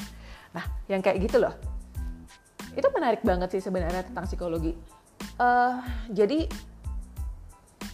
Nah 0.50 0.66
yang 0.90 1.06
kayak 1.06 1.22
gitu 1.30 1.38
loh 1.38 1.54
itu 2.74 2.88
menarik 2.94 3.22
banget 3.22 3.58
sih 3.58 3.62
sebenarnya 3.62 4.06
tentang 4.06 4.26
psikologi 4.26 4.74
uh, 5.38 5.80
jadi 6.10 6.50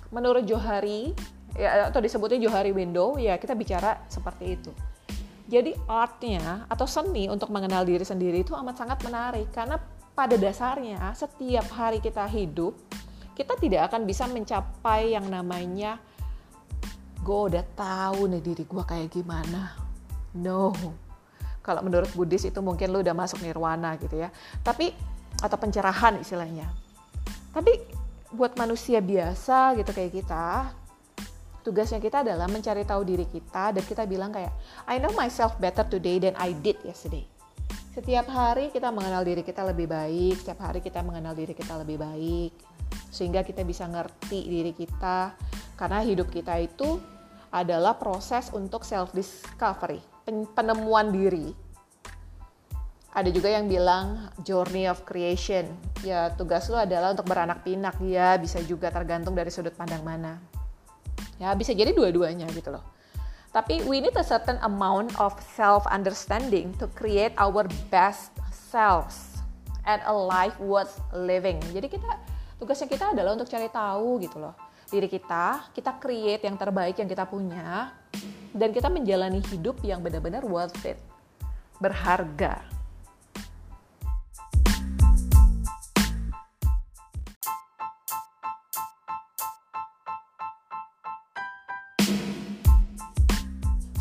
menurut 0.10 0.44
Johari 0.48 1.14
ya 1.54 1.92
atau 1.92 2.02
disebutnya 2.02 2.40
Johari 2.42 2.72
Window 2.74 3.20
ya 3.20 3.38
kita 3.38 3.54
bicara 3.54 4.02
seperti 4.10 4.46
itu 4.58 4.72
jadi 5.50 5.74
artnya 5.90 6.70
atau 6.70 6.86
seni 6.86 7.26
untuk 7.26 7.50
mengenal 7.50 7.82
diri 7.84 8.06
sendiri 8.06 8.46
itu 8.46 8.54
amat 8.54 8.86
sangat 8.86 9.02
menarik 9.02 9.50
karena 9.50 9.82
pada 10.14 10.38
dasarnya 10.38 11.14
setiap 11.18 11.66
hari 11.74 11.98
kita 12.04 12.28
hidup 12.30 12.78
kita 13.40 13.56
tidak 13.56 13.88
akan 13.90 14.04
bisa 14.04 14.28
mencapai 14.28 15.16
yang 15.16 15.26
namanya 15.32 15.98
gue 17.20 17.40
udah 17.52 17.66
tahu 17.76 18.32
nih 18.32 18.44
diri 18.44 18.64
gue 18.64 18.84
kayak 18.84 19.12
gimana. 19.12 19.76
No. 20.36 20.72
Kalau 21.70 21.86
menurut 21.86 22.10
Buddhis 22.18 22.50
itu 22.50 22.58
mungkin 22.66 22.90
lu 22.90 23.06
udah 23.06 23.14
masuk 23.14 23.46
nirwana 23.46 23.94
gitu 24.02 24.18
ya. 24.18 24.34
Tapi 24.66 24.90
atau 25.38 25.54
pencerahan 25.62 26.18
istilahnya. 26.18 26.66
Tapi 27.54 27.78
buat 28.34 28.58
manusia 28.58 28.98
biasa 29.06 29.78
gitu 29.78 29.94
kayak 29.94 30.18
kita, 30.18 30.74
tugasnya 31.62 32.02
kita 32.02 32.26
adalah 32.26 32.50
mencari 32.50 32.82
tahu 32.82 33.06
diri 33.06 33.30
kita 33.30 33.78
dan 33.78 33.84
kita 33.86 34.10
bilang 34.10 34.34
kayak 34.34 34.50
I 34.90 34.98
know 34.98 35.14
myself 35.14 35.54
better 35.62 35.86
today 35.86 36.18
than 36.18 36.34
I 36.42 36.58
did 36.58 36.82
yesterday. 36.82 37.30
Setiap 37.94 38.26
hari 38.34 38.74
kita 38.74 38.90
mengenal 38.90 39.22
diri 39.22 39.46
kita 39.46 39.62
lebih 39.62 39.86
baik, 39.86 40.42
setiap 40.42 40.66
hari 40.66 40.82
kita 40.82 41.06
mengenal 41.06 41.38
diri 41.38 41.54
kita 41.54 41.78
lebih 41.78 42.02
baik 42.02 42.54
sehingga 43.14 43.46
kita 43.46 43.62
bisa 43.62 43.86
ngerti 43.86 44.46
diri 44.50 44.74
kita 44.74 45.38
karena 45.78 46.02
hidup 46.02 46.34
kita 46.34 46.58
itu 46.58 46.98
adalah 47.50 47.98
proses 47.98 48.54
untuk 48.54 48.86
self 48.86 49.10
discovery, 49.14 50.02
penemuan 50.56 51.12
diri. 51.14 51.52
Ada 53.10 53.34
juga 53.34 53.50
yang 53.50 53.66
bilang 53.66 54.30
journey 54.46 54.86
of 54.86 55.02
creation. 55.04 55.66
Ya, 56.06 56.30
tugas 56.38 56.70
lu 56.70 56.78
adalah 56.78 57.12
untuk 57.12 57.26
beranak 57.26 57.66
pinak. 57.66 57.98
Ya, 58.06 58.38
bisa 58.38 58.62
juga 58.62 58.94
tergantung 58.94 59.34
dari 59.34 59.50
sudut 59.50 59.74
pandang 59.74 60.06
mana. 60.06 60.38
Ya, 61.42 61.52
bisa 61.58 61.74
jadi 61.74 61.90
dua-duanya 61.92 62.46
gitu 62.54 62.70
loh. 62.70 62.86
Tapi 63.50 63.82
we 63.90 63.98
need 63.98 64.14
a 64.14 64.22
certain 64.22 64.62
amount 64.62 65.18
of 65.18 65.34
self 65.58 65.90
understanding 65.90 66.70
to 66.78 66.86
create 66.94 67.34
our 67.42 67.66
best 67.90 68.30
selves 68.54 69.42
and 69.90 70.06
a 70.06 70.14
life 70.14 70.54
worth 70.62 71.02
living. 71.12 71.58
Jadi 71.74 71.90
kita 71.90 72.10
tugasnya 72.62 72.86
kita 72.86 73.06
adalah 73.18 73.34
untuk 73.34 73.50
cari 73.50 73.66
tahu 73.74 74.22
gitu 74.22 74.38
loh 74.38 74.54
diri 74.90 75.06
kita, 75.06 75.70
kita 75.72 76.02
create 76.02 76.44
yang 76.44 76.58
terbaik 76.58 76.98
yang 76.98 77.06
kita 77.06 77.30
punya 77.30 77.94
dan 78.54 78.74
kita 78.74 78.90
menjalani 78.90 79.42
hidup 79.54 79.78
yang 79.86 80.02
benar-benar 80.02 80.42
worth 80.46 80.82
it, 80.86 80.98
berharga. 81.78 82.80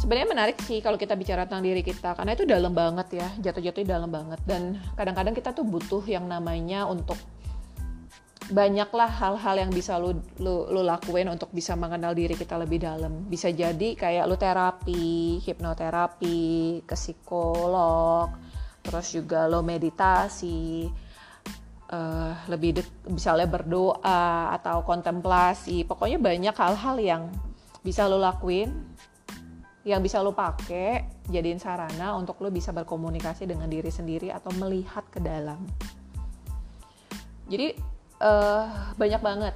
sebenarnya 0.09 0.33
menarik 0.33 0.57
sih 0.65 0.81
kalau 0.81 0.97
kita 0.97 1.13
bicara 1.21 1.45
tentang 1.45 1.69
diri 1.69 1.85
kita 1.85 2.17
karena 2.17 2.33
itu 2.33 2.49
dalam 2.49 2.73
banget 2.73 3.21
ya 3.21 3.29
jatuh-jatuhnya 3.45 3.93
dalam 3.93 4.09
banget 4.09 4.41
dan 4.49 4.81
kadang-kadang 4.97 5.37
kita 5.37 5.53
tuh 5.53 5.69
butuh 5.69 6.01
yang 6.09 6.25
namanya 6.25 6.89
untuk 6.89 7.21
banyaklah 8.49 9.13
hal-hal 9.13 9.55
yang 9.61 9.69
bisa 9.69 10.01
lu, 10.01 10.17
lu 10.41 10.65
lu 10.73 10.81
lakuin 10.81 11.29
untuk 11.29 11.53
bisa 11.53 11.77
mengenal 11.77 12.17
diri 12.17 12.33
kita 12.33 12.57
lebih 12.57 12.81
dalam 12.81 13.29
bisa 13.29 13.53
jadi 13.53 13.93
kayak 13.93 14.25
lu 14.25 14.41
terapi 14.41 15.37
hipnoterapi 15.45 16.41
ke 16.89 16.97
psikolog 16.97 18.33
terus 18.81 19.13
juga 19.13 19.45
lo 19.45 19.61
meditasi 19.61 20.89
uh, 21.93 22.33
lebih 22.49 22.81
dek, 22.81 22.89
misalnya 23.13 23.45
berdoa 23.45 24.57
atau 24.57 24.81
kontemplasi 24.81 25.85
pokoknya 25.85 26.17
banyak 26.17 26.57
hal-hal 26.57 26.97
yang 26.97 27.23
bisa 27.85 28.09
lo 28.09 28.17
lakuin 28.17 28.73
yang 29.85 30.01
bisa 30.01 30.25
lo 30.25 30.33
pakai 30.33 31.21
jadiin 31.29 31.61
sarana 31.61 32.17
untuk 32.17 32.41
lo 32.41 32.49
bisa 32.49 32.73
berkomunikasi 32.73 33.45
dengan 33.45 33.69
diri 33.69 33.89
sendiri 33.89 34.29
atau 34.29 34.53
melihat 34.57 35.05
ke 35.09 35.17
dalam. 35.17 35.65
Jadi 37.49 37.73
uh, 38.23 38.93
banyak 38.95 39.23
banget 39.23 39.55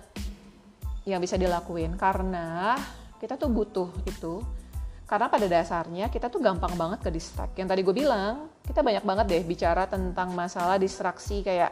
yang 1.02 1.18
bisa 1.18 1.34
dilakuin 1.34 1.98
karena 1.98 2.78
kita 3.18 3.34
tuh 3.34 3.50
butuh 3.50 3.90
itu 4.06 4.42
karena 5.06 5.28
pada 5.28 5.44
dasarnya 5.44 6.08
kita 6.08 6.32
tuh 6.32 6.40
gampang 6.40 6.72
banget 6.72 7.04
ke 7.04 7.10
distract. 7.12 7.52
Yang 7.60 7.68
tadi 7.68 7.80
gue 7.84 7.92
bilang, 7.92 8.48
kita 8.64 8.80
banyak 8.80 9.04
banget 9.04 9.26
deh 9.28 9.44
bicara 9.44 9.84
tentang 9.84 10.32
masalah 10.32 10.80
distraksi 10.80 11.44
kayak 11.44 11.68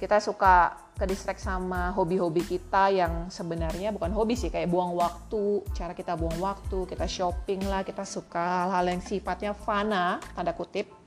kita 0.00 0.18
suka 0.18 0.74
ke 0.98 1.04
distract 1.06 1.40
sama 1.40 1.94
hobi-hobi 1.96 2.44
kita 2.44 2.92
yang 2.92 3.30
sebenarnya 3.32 3.88
bukan 3.94 4.12
hobi 4.12 4.36
sih 4.36 4.52
kayak 4.52 4.68
buang 4.68 4.92
waktu 4.92 5.64
cara 5.72 5.96
kita 5.96 6.12
buang 6.12 6.36
waktu 6.40 6.84
kita 6.88 7.08
shopping 7.08 7.64
lah 7.68 7.86
kita 7.86 8.04
suka 8.04 8.68
hal-hal 8.68 8.96
yang 8.96 9.00
sifatnya 9.00 9.52
fana 9.56 10.20
tanda 10.36 10.52
kutip 10.52 10.99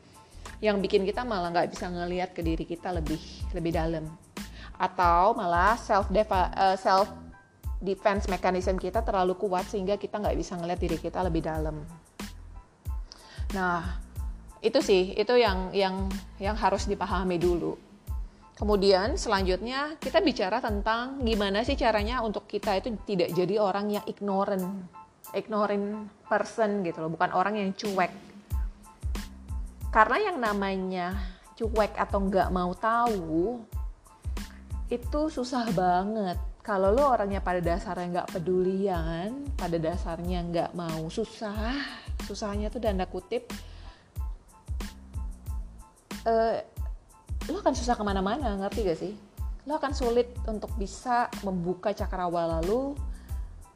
yang 0.63 0.79
bikin 0.79 1.03
kita 1.03 1.27
malah 1.27 1.51
nggak 1.51 1.75
bisa 1.75 1.91
ngelihat 1.91 2.31
ke 2.31 2.39
diri 2.39 2.63
kita 2.63 2.95
lebih 2.95 3.19
lebih 3.51 3.75
dalam. 3.75 4.07
Atau 4.79 5.35
malah 5.35 5.75
self 5.75 6.07
uh, 6.07 6.79
self 6.79 7.11
defense 7.83 8.31
mechanism 8.31 8.79
kita 8.79 9.03
terlalu 9.03 9.35
kuat 9.35 9.67
sehingga 9.67 9.99
kita 9.99 10.23
nggak 10.23 10.39
bisa 10.39 10.55
ngelihat 10.55 10.79
diri 10.79 10.97
kita 11.03 11.19
lebih 11.19 11.43
dalam. 11.43 11.83
Nah 13.51 13.99
itu 14.63 14.79
sih 14.79 15.11
itu 15.19 15.35
yang 15.35 15.75
yang 15.75 16.07
yang 16.39 16.55
harus 16.55 16.87
dipahami 16.87 17.35
dulu. 17.35 17.75
Kemudian 18.55 19.19
selanjutnya 19.19 19.99
kita 19.99 20.23
bicara 20.23 20.63
tentang 20.63 21.19
gimana 21.27 21.67
sih 21.67 21.75
caranya 21.75 22.23
untuk 22.23 22.47
kita 22.47 22.79
itu 22.79 22.95
tidak 23.03 23.35
jadi 23.35 23.59
orang 23.59 23.99
yang 23.99 24.05
ignorant, 24.07 24.87
ignorant 25.35 26.07
person 26.23 26.85
gitu 26.87 27.03
loh, 27.03 27.11
bukan 27.11 27.35
orang 27.35 27.59
yang 27.59 27.75
cuek. 27.75 28.32
Karena 29.93 30.17
yang 30.17 30.37
namanya 30.41 31.13
cuek 31.53 31.93
atau 31.93 32.17
nggak 32.17 32.49
mau 32.49 32.73
tahu 32.73 33.61
itu 34.89 35.21
susah 35.29 35.69
banget. 35.69 36.41
Kalau 36.65 36.95
lo 36.95 37.13
orangnya 37.13 37.43
pada 37.43 37.61
dasarnya 37.61 38.07
nggak 38.09 38.31
pedulian, 38.33 39.45
pada 39.53 39.77
dasarnya 39.77 40.41
nggak 40.49 40.71
mau 40.73 41.05
susah, 41.13 41.77
susahnya 42.25 42.73
tuh 42.73 42.81
danda 42.81 43.05
kutip. 43.05 43.45
Uh, 46.23 46.57
lo 47.51 47.59
akan 47.59 47.75
susah 47.75 47.99
ke 47.99 48.03
mana-mana 48.07 48.55
ngerti 48.55 48.79
gak 48.87 48.99
sih 48.99 49.13
lo 49.67 49.79
akan 49.79 49.91
sulit 49.95 50.31
untuk 50.47 50.71
bisa 50.75 51.31
membuka 51.43 51.91
cakrawala 51.91 52.63
lo 52.63 52.95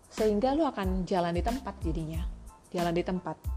sehingga 0.08 0.56
lo 0.56 0.68
akan 0.68 1.04
jalan 1.04 1.36
di 1.36 1.44
tempat 1.44 1.76
jadinya 1.84 2.24
jalan 2.72 2.96
di 2.96 3.04
tempat 3.04 3.57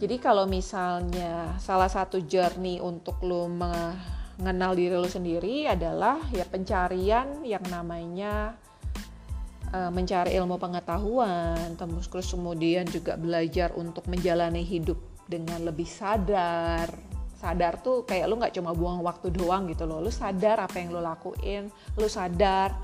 jadi 0.00 0.16
kalau 0.16 0.48
misalnya 0.48 1.60
salah 1.60 1.92
satu 1.92 2.24
journey 2.24 2.80
untuk 2.80 3.20
lo 3.20 3.44
mengenal 3.52 4.72
diri 4.72 4.96
lo 4.96 5.04
sendiri 5.04 5.68
adalah 5.68 6.16
ya 6.32 6.48
pencarian 6.48 7.44
yang 7.44 7.60
namanya 7.68 8.56
uh, 9.76 9.92
mencari 9.92 10.40
ilmu 10.40 10.56
pengetahuan, 10.56 11.76
terus 11.76 12.32
kemudian 12.32 12.88
juga 12.88 13.20
belajar 13.20 13.76
untuk 13.76 14.08
menjalani 14.08 14.64
hidup 14.64 14.96
dengan 15.28 15.68
lebih 15.68 15.84
sadar, 15.84 16.88
sadar 17.40 17.80
tuh 17.80 18.04
kayak 18.04 18.28
lu 18.28 18.36
nggak 18.36 18.52
cuma 18.52 18.76
buang 18.76 19.00
waktu 19.00 19.32
doang 19.32 19.64
gitu 19.72 19.88
loh 19.88 20.04
lu 20.04 20.12
sadar 20.12 20.60
apa 20.60 20.76
yang 20.76 20.92
lu 20.92 21.00
lakuin 21.00 21.72
lu 21.96 22.04
sadar 22.04 22.76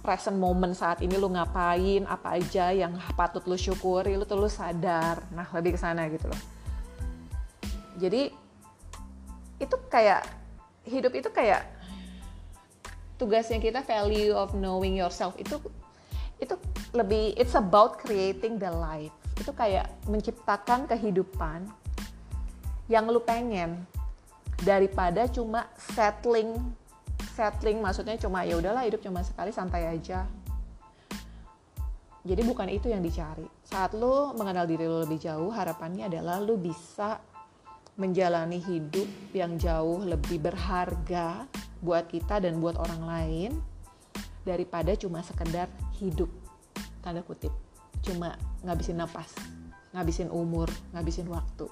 present 0.00 0.36
moment 0.36 0.72
saat 0.72 1.04
ini 1.04 1.14
lu 1.20 1.28
ngapain 1.30 2.08
apa 2.08 2.40
aja 2.40 2.72
yang 2.72 2.96
patut 3.14 3.44
lu 3.44 3.54
syukuri 3.54 4.16
lu 4.16 4.24
tuh 4.24 4.40
lu 4.40 4.48
sadar. 4.48 5.22
Nah 5.32 5.46
lebih 5.52 5.76
ke 5.76 5.78
sana 5.80 6.08
gitu 6.08 6.26
loh. 6.28 6.42
Jadi 8.00 8.32
itu 9.60 9.76
kayak 9.92 10.24
hidup 10.88 11.12
itu 11.12 11.28
kayak 11.28 11.68
tugasnya 13.20 13.60
kita 13.60 13.84
value 13.84 14.32
of 14.32 14.56
knowing 14.56 14.96
yourself 14.96 15.36
itu 15.36 15.60
itu 16.40 16.56
lebih 16.96 17.36
it's 17.36 17.52
about 17.52 18.00
creating 18.00 18.56
the 18.56 18.72
life 18.72 19.12
itu 19.36 19.52
kayak 19.52 19.92
menciptakan 20.08 20.88
kehidupan 20.88 21.68
yang 22.88 23.04
lu 23.12 23.20
pengen 23.20 23.84
daripada 24.64 25.28
cuma 25.28 25.68
settling 25.92 26.56
settling 27.34 27.78
maksudnya 27.78 28.18
cuma 28.18 28.42
ya 28.44 28.58
udahlah 28.58 28.86
hidup 28.86 29.00
cuma 29.02 29.22
sekali 29.22 29.50
santai 29.54 29.88
aja. 29.88 30.26
Jadi 32.20 32.42
bukan 32.44 32.68
itu 32.68 32.92
yang 32.92 33.00
dicari. 33.00 33.48
Saat 33.64 33.96
lu 33.96 34.36
mengenal 34.36 34.68
diri 34.68 34.84
lu 34.84 35.00
lebih 35.00 35.16
jauh 35.16 35.48
harapannya 35.48 36.12
adalah 36.12 36.36
lu 36.36 36.60
bisa 36.60 37.16
menjalani 37.96 38.60
hidup 38.60 39.08
yang 39.32 39.56
jauh 39.56 40.04
lebih 40.04 40.36
berharga 40.40 41.48
buat 41.80 42.12
kita 42.12 42.44
dan 42.44 42.60
buat 42.60 42.76
orang 42.76 43.02
lain 43.08 43.50
daripada 44.44 44.92
cuma 45.00 45.24
sekedar 45.24 45.72
hidup. 45.96 46.28
Tanda 47.00 47.24
kutip. 47.24 47.52
Cuma 48.04 48.36
ngabisin 48.60 49.00
nafas 49.00 49.32
ngabisin 49.90 50.30
umur 50.30 50.70
ngabisin 50.94 51.26
waktu 51.26 51.66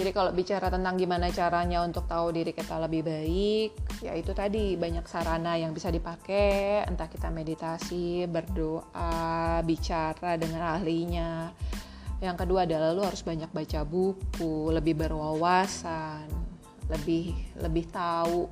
jadi 0.00 0.16
kalau 0.16 0.32
bicara 0.32 0.72
tentang 0.72 0.96
gimana 0.96 1.28
caranya 1.28 1.84
untuk 1.84 2.08
tahu 2.08 2.32
diri 2.32 2.56
kita 2.56 2.80
lebih 2.80 3.04
baik, 3.04 4.00
ya 4.00 4.16
itu 4.16 4.32
tadi 4.32 4.72
banyak 4.80 5.04
sarana 5.04 5.60
yang 5.60 5.76
bisa 5.76 5.92
dipakai, 5.92 6.88
entah 6.88 7.04
kita 7.04 7.28
meditasi, 7.28 8.24
berdoa, 8.24 9.60
bicara 9.60 10.40
dengan 10.40 10.72
ahlinya. 10.72 11.52
Yang 12.24 12.36
kedua 12.40 12.64
adalah 12.64 12.96
lu 12.96 13.04
harus 13.04 13.20
banyak 13.20 13.52
baca 13.52 13.84
buku, 13.84 14.72
lebih 14.72 14.96
berwawasan, 14.96 16.24
lebih 16.88 17.36
lebih 17.60 17.84
tahu 17.92 18.48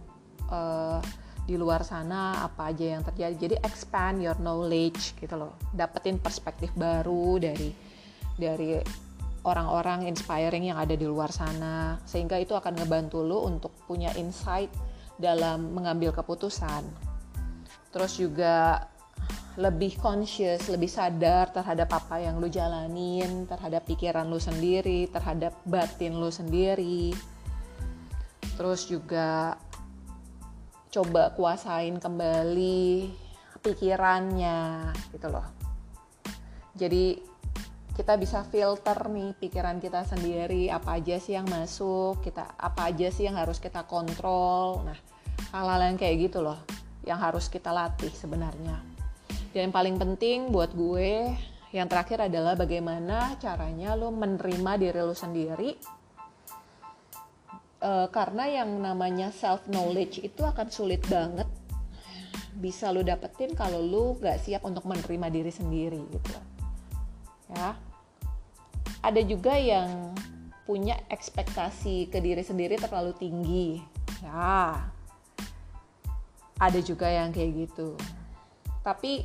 uh, 0.52 1.00
di 1.48 1.56
luar 1.56 1.80
sana 1.80 2.44
apa 2.44 2.76
aja 2.76 2.92
yang 2.92 3.00
terjadi. 3.08 3.48
Jadi 3.48 3.56
expand 3.64 4.20
your 4.20 4.36
knowledge 4.36 5.16
gitu 5.16 5.32
loh. 5.32 5.56
Dapetin 5.72 6.20
perspektif 6.20 6.68
baru 6.76 7.40
dari 7.40 7.72
dari 8.36 8.76
orang-orang 9.46 10.08
inspiring 10.08 10.70
yang 10.70 10.78
ada 10.78 10.94
di 10.98 11.06
luar 11.06 11.30
sana. 11.30 11.98
Sehingga 12.08 12.38
itu 12.40 12.56
akan 12.56 12.74
ngebantu 12.78 13.22
lo 13.22 13.46
untuk 13.46 13.74
punya 13.86 14.10
insight 14.18 14.70
dalam 15.18 15.74
mengambil 15.74 16.14
keputusan. 16.14 16.86
Terus 17.90 18.18
juga 18.18 18.86
lebih 19.58 19.98
conscious, 19.98 20.70
lebih 20.70 20.86
sadar 20.86 21.50
terhadap 21.50 21.90
apa 21.90 22.22
yang 22.22 22.38
lu 22.38 22.46
jalanin, 22.46 23.42
terhadap 23.50 23.82
pikiran 23.90 24.30
lu 24.30 24.38
sendiri, 24.38 25.10
terhadap 25.10 25.50
batin 25.66 26.14
lu 26.14 26.30
sendiri. 26.30 27.10
Terus 28.54 28.86
juga 28.86 29.58
coba 30.88 31.34
kuasain 31.34 31.98
kembali 31.98 33.10
pikirannya 33.58 34.94
gitu 35.10 35.26
loh. 35.26 35.46
Jadi 36.78 37.27
kita 37.98 38.14
bisa 38.14 38.46
filter 38.46 38.94
nih 39.10 39.34
pikiran 39.42 39.82
kita 39.82 40.06
sendiri 40.06 40.70
apa 40.70 41.02
aja 41.02 41.18
sih 41.18 41.34
yang 41.34 41.50
masuk 41.50 42.22
kita 42.22 42.54
apa 42.54 42.94
aja 42.94 43.10
sih 43.10 43.26
yang 43.26 43.34
harus 43.34 43.58
kita 43.58 43.82
kontrol. 43.90 44.86
Nah 44.86 44.94
hal-hal 45.50 45.90
yang 45.90 45.98
kayak 45.98 46.30
gitu 46.30 46.38
loh 46.38 46.62
yang 47.02 47.18
harus 47.18 47.50
kita 47.50 47.74
latih 47.74 48.14
sebenarnya. 48.14 48.78
Dan 49.50 49.68
yang 49.68 49.74
paling 49.74 49.98
penting 49.98 50.54
buat 50.54 50.70
gue 50.78 51.34
yang 51.74 51.90
terakhir 51.90 52.30
adalah 52.30 52.54
bagaimana 52.54 53.34
caranya 53.42 53.98
lo 53.98 54.14
menerima 54.14 54.72
diri 54.78 55.00
lo 55.02 55.18
sendiri. 55.18 55.70
Uh, 57.82 58.06
karena 58.14 58.62
yang 58.62 58.78
namanya 58.78 59.34
self 59.34 59.66
knowledge 59.66 60.22
itu 60.22 60.46
akan 60.46 60.70
sulit 60.70 61.02
banget 61.10 61.50
bisa 62.58 62.90
lu 62.90 63.06
dapetin 63.06 63.54
kalau 63.54 63.78
lu 63.78 64.18
gak 64.18 64.42
siap 64.42 64.66
untuk 64.66 64.82
menerima 64.82 65.30
diri 65.30 65.52
sendiri 65.54 66.02
gitu 66.10 66.34
ya 67.54 67.78
ada 69.02 69.20
juga 69.22 69.54
yang 69.54 70.12
punya 70.68 71.00
ekspektasi 71.08 72.12
ke 72.12 72.18
diri 72.20 72.44
sendiri 72.44 72.76
terlalu 72.76 73.16
tinggi. 73.16 73.68
Ya. 74.20 74.84
Ada 76.58 76.80
juga 76.82 77.08
yang 77.08 77.32
kayak 77.32 77.68
gitu. 77.68 77.94
Tapi 78.82 79.24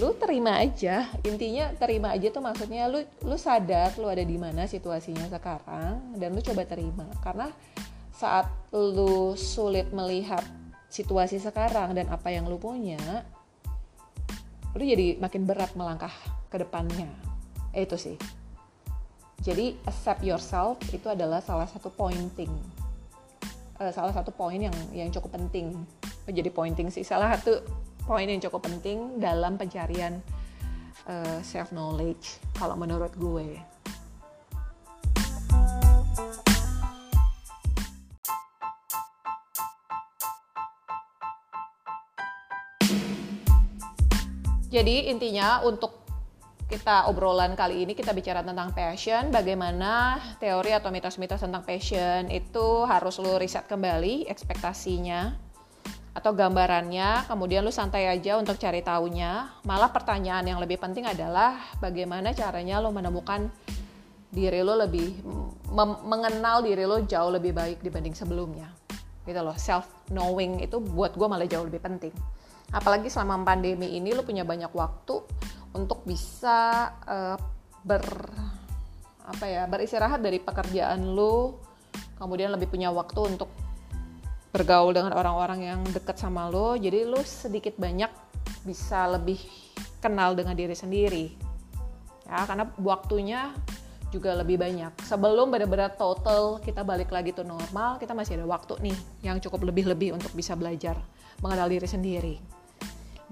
lu 0.00 0.16
terima 0.16 0.56
aja 0.56 1.04
intinya 1.20 1.68
terima 1.76 2.16
aja 2.16 2.32
tuh 2.32 2.40
maksudnya 2.40 2.88
lu 2.88 3.04
lu 3.28 3.36
sadar 3.36 3.92
lu 4.00 4.08
ada 4.08 4.24
di 4.24 4.40
mana 4.40 4.64
situasinya 4.64 5.28
sekarang 5.28 6.16
dan 6.16 6.32
lu 6.32 6.40
coba 6.40 6.64
terima. 6.64 7.06
Karena 7.20 7.52
saat 8.10 8.48
lu 8.72 9.36
sulit 9.36 9.92
melihat 9.92 10.42
situasi 10.88 11.40
sekarang 11.40 11.96
dan 11.96 12.08
apa 12.12 12.28
yang 12.32 12.48
lu 12.48 12.60
punya 12.60 13.24
lu 14.72 14.84
jadi 14.84 15.20
makin 15.20 15.44
berat 15.44 15.72
melangkah 15.76 16.12
ke 16.48 16.56
depannya 16.60 17.31
itu 17.72 17.96
sih. 17.96 18.16
Jadi 19.42 19.74
accept 19.88 20.22
yourself 20.22 20.78
itu 20.94 21.08
adalah 21.10 21.42
salah 21.42 21.66
satu 21.66 21.90
pointing. 21.90 22.52
Uh, 23.80 23.90
salah 23.90 24.14
satu 24.14 24.30
poin 24.30 24.60
yang 24.60 24.76
yang 24.94 25.10
cukup 25.10 25.34
penting. 25.34 25.74
Jadi 26.30 26.52
pointing 26.52 26.92
sih. 26.92 27.02
Salah 27.02 27.34
satu 27.34 27.58
poin 28.06 28.28
yang 28.28 28.38
cukup 28.38 28.62
penting 28.62 29.18
dalam 29.18 29.58
pencarian 29.58 30.22
uh, 31.10 31.26
eh, 31.26 31.38
self 31.42 31.74
knowledge 31.74 32.38
kalau 32.54 32.78
menurut 32.78 33.10
gue. 33.18 33.58
Jadi 44.72 45.12
intinya 45.12 45.60
untuk 45.68 46.01
kita 46.72 47.04
obrolan 47.12 47.52
kali 47.52 47.84
ini 47.84 47.92
kita 47.92 48.16
bicara 48.16 48.40
tentang 48.40 48.72
passion, 48.72 49.28
bagaimana 49.28 50.16
teori 50.40 50.72
atau 50.72 50.88
mitos-mitos 50.88 51.44
tentang 51.44 51.60
passion 51.68 52.32
itu 52.32 52.88
harus 52.88 53.20
lu 53.20 53.36
riset 53.36 53.68
kembali 53.68 54.24
ekspektasinya 54.32 55.36
atau 56.16 56.32
gambarannya, 56.32 57.28
kemudian 57.28 57.60
lu 57.60 57.68
santai 57.68 58.08
aja 58.08 58.40
untuk 58.40 58.56
cari 58.56 58.80
tahunya. 58.80 59.60
Malah 59.68 59.92
pertanyaan 59.92 60.48
yang 60.48 60.64
lebih 60.64 60.80
penting 60.80 61.04
adalah 61.04 61.60
bagaimana 61.76 62.32
caranya 62.32 62.80
lo 62.80 62.88
menemukan 62.88 63.52
diri 64.32 64.64
lo 64.64 64.72
lebih 64.72 65.20
mengenal 66.08 66.64
diri 66.64 66.88
lo 66.88 67.04
jauh 67.04 67.36
lebih 67.36 67.52
baik 67.52 67.84
dibanding 67.84 68.16
sebelumnya. 68.16 68.72
Gitu 69.28 69.44
loh, 69.44 69.60
self 69.60 70.08
knowing 70.08 70.64
itu 70.64 70.80
buat 70.80 71.20
gue 71.20 71.28
malah 71.28 71.44
jauh 71.44 71.68
lebih 71.68 71.84
penting. 71.84 72.16
Apalagi 72.72 73.12
selama 73.12 73.44
pandemi 73.44 73.92
ini 73.92 74.16
lo 74.16 74.24
punya 74.24 74.48
banyak 74.48 74.72
waktu 74.72 75.20
untuk 75.72 76.04
bisa 76.04 76.90
uh, 77.08 77.36
ber 77.82 78.04
apa 79.22 79.44
ya 79.46 79.62
beristirahat 79.70 80.18
dari 80.18 80.42
pekerjaan 80.42 81.14
lo, 81.14 81.62
kemudian 82.18 82.50
lebih 82.50 82.68
punya 82.68 82.90
waktu 82.90 83.36
untuk 83.36 83.48
bergaul 84.52 84.92
dengan 84.92 85.16
orang-orang 85.16 85.64
yang 85.64 85.80
deket 85.88 86.20
sama 86.20 86.52
lo 86.52 86.76
jadi 86.76 87.08
lo 87.08 87.24
sedikit 87.24 87.72
banyak 87.80 88.12
bisa 88.68 89.08
lebih 89.08 89.40
kenal 90.02 90.36
dengan 90.36 90.52
diri 90.52 90.76
sendiri. 90.76 91.26
Ya 92.26 92.44
karena 92.44 92.68
waktunya 92.78 93.50
juga 94.12 94.36
lebih 94.36 94.60
banyak. 94.60 94.92
Sebelum 95.08 95.48
benar-benar 95.48 95.96
total 95.96 96.60
kita 96.60 96.84
balik 96.84 97.08
lagi 97.08 97.32
tuh 97.32 97.48
normal 97.48 97.96
kita 97.96 98.12
masih 98.12 98.36
ada 98.38 98.46
waktu 98.46 98.76
nih 98.84 98.98
yang 99.24 99.40
cukup 99.40 99.64
lebih-lebih 99.64 100.12
untuk 100.12 100.30
bisa 100.36 100.52
belajar 100.52 101.00
mengenal 101.40 101.66
diri 101.72 101.88
sendiri. 101.88 102.34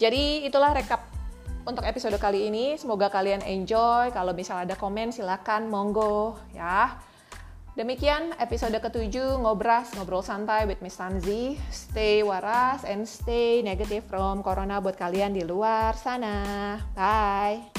Jadi 0.00 0.48
itulah 0.48 0.72
rekap 0.72 1.19
untuk 1.68 1.84
episode 1.84 2.16
kali 2.16 2.48
ini 2.48 2.76
semoga 2.80 3.12
kalian 3.12 3.44
enjoy 3.44 4.12
kalau 4.12 4.32
misalnya 4.32 4.72
ada 4.72 4.76
komen 4.76 5.12
silakan 5.12 5.68
monggo 5.68 6.38
ya 6.52 6.96
Demikian 7.78 8.34
episode 8.42 8.76
ketujuh 8.76 9.40
Ngobras, 9.40 9.94
Ngobrol 9.94 10.26
Santai 10.26 10.66
with 10.66 10.82
Miss 10.82 10.98
Tanzi. 10.98 11.54
Stay 11.70 12.20
waras 12.20 12.82
and 12.82 13.06
stay 13.06 13.62
negative 13.62 14.04
from 14.10 14.42
Corona 14.42 14.82
buat 14.82 14.98
kalian 14.98 15.32
di 15.32 15.46
luar 15.46 15.94
sana. 15.94 16.76
Bye! 16.92 17.70